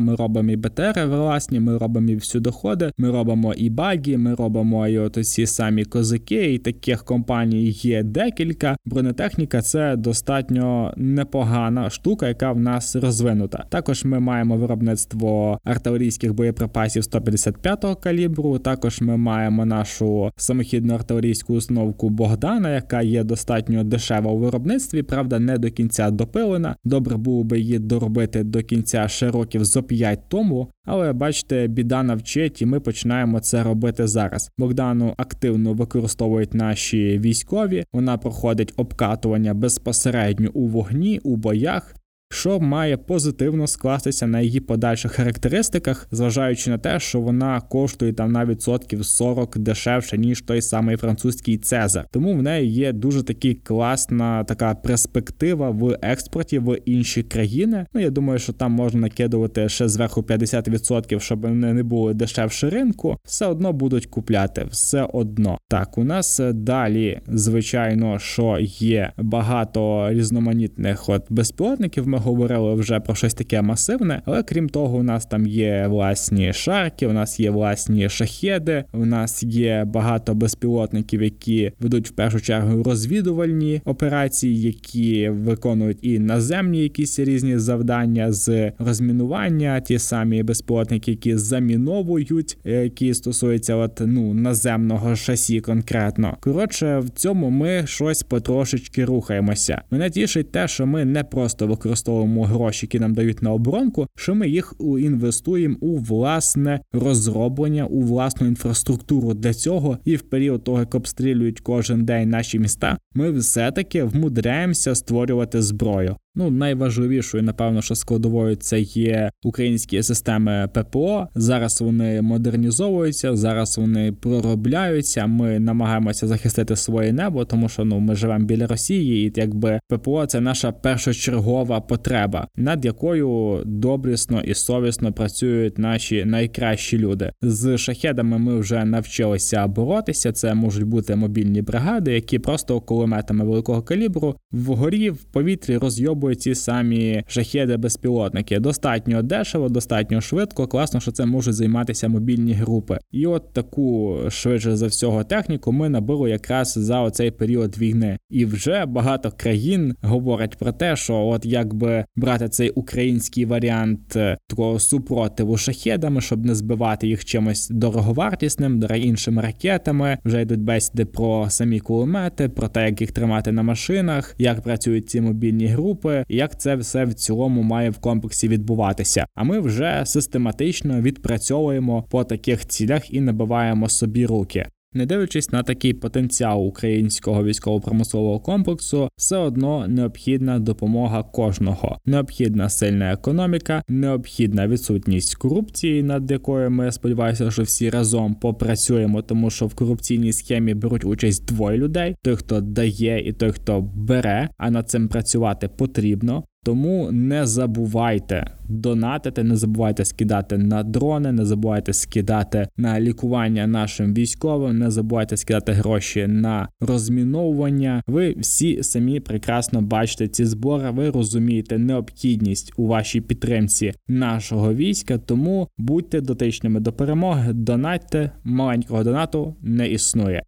Ми 0.00 0.14
робимо 0.14 0.50
і 0.50 0.56
БТР 0.56 1.06
власні, 1.06 1.60
ми 1.60 1.78
робимо 1.78 2.10
і 2.10 2.16
всюдоходи, 2.16 2.92
ми 2.98 3.10
робимо 3.10 3.54
і 3.54 3.70
багі, 3.70 4.16
ми 4.16 4.34
робимо 4.34 4.88
і 4.88 4.98
от 4.98 5.26
ці 5.26 5.46
самі 5.46 5.84
козаки. 5.84 6.54
І 6.54 6.58
таких 6.58 7.04
компаній 7.04 7.68
є 7.70 8.02
декілька. 8.02 8.76
Бронетехніка 8.86 9.62
це 9.62 9.96
достатньо 9.96 10.94
непогана 10.96 11.90
штука, 11.90 12.28
яка 12.28 12.52
в 12.52 12.60
нас 12.60 12.96
розвинута. 12.96 13.64
Також 13.68 14.04
ми 14.04 14.20
маємо 14.20 14.56
виробництво 14.56 15.58
артилерійських 15.64 16.34
боєприпасів 16.34 17.02
155-го 17.02 17.96
калібру. 17.96 18.58
Також 18.58 19.00
ми 19.00 19.16
маємо 19.16 19.64
нашу 19.64 20.30
самохідну 20.36 20.94
артилерійську 20.94 21.54
установку 21.54 22.10
Богдана, 22.10 22.74
яка 22.74 23.02
є 23.02 23.24
достатньо 23.24 23.84
дешева 23.84 24.30
у 24.30 24.38
виробництві. 24.38 25.02
Правда, 25.02 25.38
не 25.38 25.58
до 25.58 25.70
кінця 25.70 26.10
допилена. 26.10 26.76
Добре 26.84 27.16
було 27.16 27.44
би 27.44 27.60
її 27.60 27.78
доробити 27.78 28.44
до 28.44 28.62
кінця 28.62 29.08
ще 29.08 29.30
років 29.34 29.64
зо 29.64 29.82
5 29.82 30.20
тому. 30.28 30.68
Але 30.84 31.12
бачите, 31.12 31.66
біда 31.66 32.02
навчить, 32.02 32.62
і 32.62 32.66
ми 32.66 32.80
починаємо 32.80 33.40
це 33.40 33.62
робити 33.62 34.06
зараз. 34.06 34.50
Богдану 34.58 35.14
активно 35.16 35.72
використовують 35.72 36.54
наші 36.54 37.18
військові. 37.18 37.84
Вона 37.92 38.18
проходить 38.18 38.72
обкатування 38.76 39.54
безпосередньо 39.54 40.50
у 40.54 40.68
вогні, 40.68 41.20
у 41.24 41.36
боях 41.36 41.94
що 42.30 42.60
має 42.60 42.96
позитивно 42.96 43.66
скластися 43.66 44.26
на 44.26 44.40
її 44.40 44.60
подальших 44.60 45.12
характеристиках, 45.12 46.08
зважаючи 46.10 46.70
на 46.70 46.78
те, 46.78 47.00
що 47.00 47.20
вона 47.20 47.60
коштує 47.60 48.12
там 48.12 48.32
на 48.32 48.44
відсотків 48.44 49.06
40 49.06 49.58
дешевше 49.58 50.18
ніж 50.18 50.40
той 50.40 50.62
самий 50.62 50.96
французький 50.96 51.58
Цезар. 51.58 52.06
Тому 52.10 52.34
в 52.34 52.42
неї 52.42 52.70
є 52.70 52.92
дуже 52.92 53.22
такі 53.22 53.54
класна 53.54 54.44
така 54.44 54.74
перспектива 54.74 55.70
в 55.70 55.98
експорті 56.02 56.58
в 56.58 56.78
інші 56.84 57.22
країни. 57.22 57.86
Ну 57.94 58.00
я 58.00 58.10
думаю, 58.10 58.38
що 58.38 58.52
там 58.52 58.72
можна 58.72 59.00
накидувати 59.00 59.68
ще 59.68 59.88
зверху 59.88 60.20
50%, 60.20 61.20
щоб 61.20 61.40
вони 61.40 61.72
не 61.72 61.82
були 61.82 62.14
дешевше 62.14 62.70
ринку. 62.70 63.16
Все 63.24 63.46
одно 63.46 63.72
будуть 63.72 64.06
купляти, 64.06 64.66
все 64.70 65.08
одно. 65.12 65.58
Так, 65.68 65.98
у 65.98 66.04
нас 66.04 66.40
далі, 66.52 67.20
звичайно, 67.28 68.18
що 68.18 68.58
є 68.60 69.12
багато 69.18 70.08
різноманітних 70.10 71.08
от 71.08 71.26
безпілотників. 71.30 72.08
Ми 72.14 72.20
говорили 72.20 72.74
вже 72.74 73.00
про 73.00 73.14
щось 73.14 73.34
таке 73.34 73.62
масивне, 73.62 74.22
але 74.24 74.42
крім 74.42 74.68
того, 74.68 74.96
у 74.96 75.02
нас 75.02 75.26
там 75.26 75.46
є 75.46 75.86
власні 75.88 76.52
шарки, 76.52 77.06
у 77.06 77.12
нас 77.12 77.40
є 77.40 77.50
власні 77.50 78.08
шахеди, 78.08 78.84
у 78.92 79.06
нас 79.06 79.42
є 79.42 79.84
багато 79.86 80.34
безпілотників, 80.34 81.22
які 81.22 81.72
ведуть 81.80 82.08
в 82.08 82.12
першу 82.12 82.40
чергу 82.40 82.82
розвідувальні 82.82 83.82
операції, 83.84 84.62
які 84.62 85.28
виконують 85.28 85.98
і 86.02 86.18
наземні 86.18 86.82
якісь 86.82 87.18
різні 87.18 87.58
завдання 87.58 88.32
з 88.32 88.72
розмінування, 88.78 89.80
ті 89.80 89.98
самі 89.98 90.42
безпілотники, 90.42 91.10
які 91.10 91.36
заміновують, 91.36 92.58
які 92.64 93.14
стосуються 93.14 93.76
от 93.76 94.02
ну 94.06 94.34
наземного 94.34 95.16
шасі 95.16 95.60
конкретно. 95.60 96.36
Коротше, 96.40 96.98
в 96.98 97.10
цьому 97.10 97.50
ми 97.50 97.86
щось 97.86 98.22
потрошечки 98.22 99.04
рухаємося. 99.04 99.82
Мене 99.90 100.10
тішить 100.10 100.52
те, 100.52 100.68
що 100.68 100.86
ми 100.86 101.04
не 101.04 101.24
просто 101.24 101.66
використовуємо 101.66 102.03
використовуємо 102.04 102.44
гроші, 102.44 102.86
які 102.86 102.98
нам 103.00 103.14
дають 103.14 103.42
на 103.42 103.52
оборонку, 103.52 104.06
що 104.16 104.34
ми 104.34 104.48
їх 104.48 104.74
інвестуємо 104.80 105.76
у 105.80 105.96
власне 105.96 106.80
розроблення, 106.92 107.86
у 107.86 108.00
власну 108.00 108.46
інфраструктуру 108.46 109.34
для 109.34 109.54
цього, 109.54 109.98
і 110.04 110.16
в 110.16 110.22
період 110.22 110.64
того, 110.64 110.78
як 110.78 110.94
обстрілюють 110.94 111.60
кожен 111.60 112.04
день 112.04 112.30
наші 112.30 112.58
міста, 112.58 112.98
ми 113.14 113.30
все 113.30 113.72
таки 113.72 114.04
вмудряємося 114.04 114.94
створювати 114.94 115.62
зброю. 115.62 116.16
Ну, 116.36 116.50
найважливішою, 116.50 117.42
напевно, 117.42 117.82
що 117.82 117.94
складовою 117.94 118.56
це 118.56 118.80
є 118.80 119.30
українські 119.42 120.02
системи 120.02 120.68
ППО. 120.74 121.28
Зараз 121.34 121.80
вони 121.80 122.22
модернізовуються, 122.22 123.36
зараз 123.36 123.78
вони 123.78 124.12
проробляються. 124.12 125.26
Ми 125.26 125.60
намагаємося 125.60 126.26
захистити 126.26 126.76
своє 126.76 127.12
небо, 127.12 127.44
тому 127.44 127.68
що 127.68 127.84
ну 127.84 127.98
ми 127.98 128.14
живемо 128.14 128.44
біля 128.44 128.66
Росії, 128.66 129.26
і 129.26 129.32
якби 129.36 129.80
ППО 129.88 130.26
це 130.26 130.40
наша 130.40 130.72
першочергова 130.72 131.80
потреба, 131.80 132.48
над 132.56 132.84
якою 132.84 133.62
добрісно 133.64 134.40
і 134.40 134.54
совісно 134.54 135.12
працюють 135.12 135.78
наші 135.78 136.24
найкращі 136.24 136.98
люди. 136.98 137.32
З 137.42 137.78
шахедами 137.78 138.38
ми 138.38 138.58
вже 138.58 138.84
навчилися 138.84 139.66
боротися. 139.66 140.32
Це 140.32 140.54
можуть 140.54 140.84
бути 140.84 141.16
мобільні 141.16 141.62
бригади, 141.62 142.12
які 142.12 142.38
просто 142.38 142.80
кулеметами 142.80 143.44
великого 143.44 143.82
калібру 143.82 144.34
вгорі 144.52 145.10
в 145.10 145.24
повітрі 145.24 145.76
розйобують 145.76 146.23
спробують 146.24 146.42
ці 146.42 146.54
самі 146.54 147.24
шахеди 147.26 147.76
безпілотники. 147.76 148.60
Достатньо 148.60 149.22
дешево, 149.22 149.68
достатньо 149.68 150.20
швидко. 150.20 150.66
Класно, 150.66 151.00
що 151.00 151.12
це 151.12 151.26
можуть 151.26 151.54
займатися 151.54 152.08
мобільні 152.08 152.52
групи. 152.52 152.98
І 153.12 153.26
от 153.26 153.52
таку 153.52 154.16
швидше 154.28 154.76
за 154.76 154.86
всього 154.86 155.24
техніку 155.24 155.72
ми 155.72 155.88
набили 155.88 156.30
якраз 156.30 156.72
за 156.76 157.00
оцей 157.00 157.30
період 157.30 157.78
війни. 157.78 158.18
І 158.30 158.44
вже 158.44 158.86
багато 158.86 159.32
країн 159.36 159.94
говорять 160.02 160.56
про 160.58 160.72
те, 160.72 160.96
що 160.96 161.14
от 161.14 161.46
якби 161.46 162.04
брати 162.16 162.48
цей 162.48 162.70
український 162.70 163.44
варіант 163.44 164.16
е, 164.16 164.36
такого 164.46 164.78
супротиву 164.78 165.56
шахедами, 165.56 166.20
щоб 166.20 166.46
не 166.46 166.54
збивати 166.54 167.08
їх 167.08 167.24
чимось 167.24 167.68
дороговартісним, 167.68 168.82
іншими 168.96 169.42
ракетами. 169.42 170.18
Вже 170.24 170.42
йдуть 170.42 170.60
бесіди 170.60 171.04
про 171.04 171.46
самі 171.50 171.80
кулемети, 171.80 172.48
про 172.48 172.68
те, 172.68 172.84
як 172.86 173.00
їх 173.00 173.12
тримати 173.12 173.52
на 173.52 173.62
машинах, 173.62 174.34
як 174.38 174.62
працюють 174.62 175.10
ці 175.10 175.20
мобільні 175.20 175.66
групи 175.74 176.13
і 176.28 176.36
як 176.36 176.60
це 176.60 176.76
все 176.76 177.04
в 177.04 177.14
цілому 177.14 177.62
має 177.62 177.90
в 177.90 177.98
комплексі 177.98 178.48
відбуватися. 178.48 179.26
А 179.34 179.44
ми 179.44 179.60
вже 179.60 180.02
систематично 180.06 181.00
відпрацьовуємо 181.00 182.02
по 182.10 182.24
таких 182.24 182.66
цілях 182.66 183.14
і 183.14 183.20
набиваємо 183.20 183.88
собі 183.88 184.26
руки. 184.26 184.66
Не 184.94 185.06
дивлячись 185.06 185.52
на 185.52 185.62
такий 185.62 185.94
потенціал 185.94 186.66
українського 186.66 187.44
військово-промислового 187.44 188.40
комплексу, 188.40 189.08
все 189.16 189.36
одно 189.36 189.88
необхідна 189.88 190.58
допомога 190.58 191.22
кожного. 191.22 191.98
Необхідна 192.06 192.68
сильна 192.68 193.12
економіка, 193.12 193.82
необхідна 193.88 194.68
відсутність 194.68 195.34
корупції, 195.34 196.02
над 196.02 196.30
якою 196.30 196.70
ми 196.70 196.92
сподіваюся, 196.92 197.50
що 197.50 197.62
всі 197.62 197.90
разом 197.90 198.34
попрацюємо, 198.34 199.22
тому 199.22 199.50
що 199.50 199.66
в 199.66 199.74
корупційній 199.74 200.32
схемі 200.32 200.74
беруть 200.74 201.04
участь 201.04 201.46
двоє 201.46 201.78
людей: 201.78 202.16
той, 202.22 202.36
хто 202.36 202.60
дає, 202.60 203.28
і 203.28 203.32
той, 203.32 203.50
хто 203.50 203.80
бере. 203.80 204.48
А 204.58 204.70
над 204.70 204.90
цим 204.90 205.08
працювати 205.08 205.68
потрібно. 205.68 206.44
Тому 206.64 207.12
не 207.12 207.46
забувайте 207.46 208.50
донатити, 208.68 209.42
не 209.42 209.56
забувайте 209.56 210.04
скидати 210.04 210.58
на 210.58 210.82
дрони, 210.82 211.32
не 211.32 211.44
забувайте 211.44 211.92
скидати 211.92 212.68
на 212.76 213.00
лікування 213.00 213.66
нашим 213.66 214.14
військовим, 214.14 214.78
не 214.78 214.90
забувайте 214.90 215.36
скидати 215.36 215.72
гроші 215.72 216.26
на 216.26 216.68
розміновування. 216.80 218.02
Ви 218.06 218.34
всі 218.38 218.82
самі 218.82 219.20
прекрасно 219.20 219.82
бачите 219.82 220.28
ці 220.28 220.44
збори. 220.44 220.90
Ви 220.90 221.10
розумієте 221.10 221.78
необхідність 221.78 222.72
у 222.76 222.86
вашій 222.86 223.20
підтримці 223.20 223.92
нашого 224.08 224.74
війська. 224.74 225.18
Тому 225.18 225.68
будьте 225.78 226.20
дотичними 226.20 226.80
до 226.80 226.92
перемоги, 226.92 227.52
донатьте 227.52 228.30
маленького 228.44 229.04
донату 229.04 229.54
не 229.62 229.88
існує. 229.88 230.42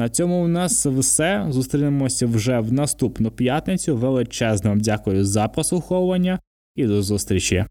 На 0.00 0.08
цьому 0.08 0.44
у 0.44 0.48
нас 0.48 0.86
все. 0.86 1.46
Зустрінемося 1.48 2.26
вже 2.26 2.60
в 2.60 2.72
наступну 2.72 3.30
п'ятницю. 3.30 3.96
Величезно 3.96 4.70
вам 4.70 4.80
дякую 4.80 5.24
за 5.24 5.48
прослуховування 5.48 6.40
і 6.76 6.86
до 6.86 7.02
зустрічі. 7.02 7.64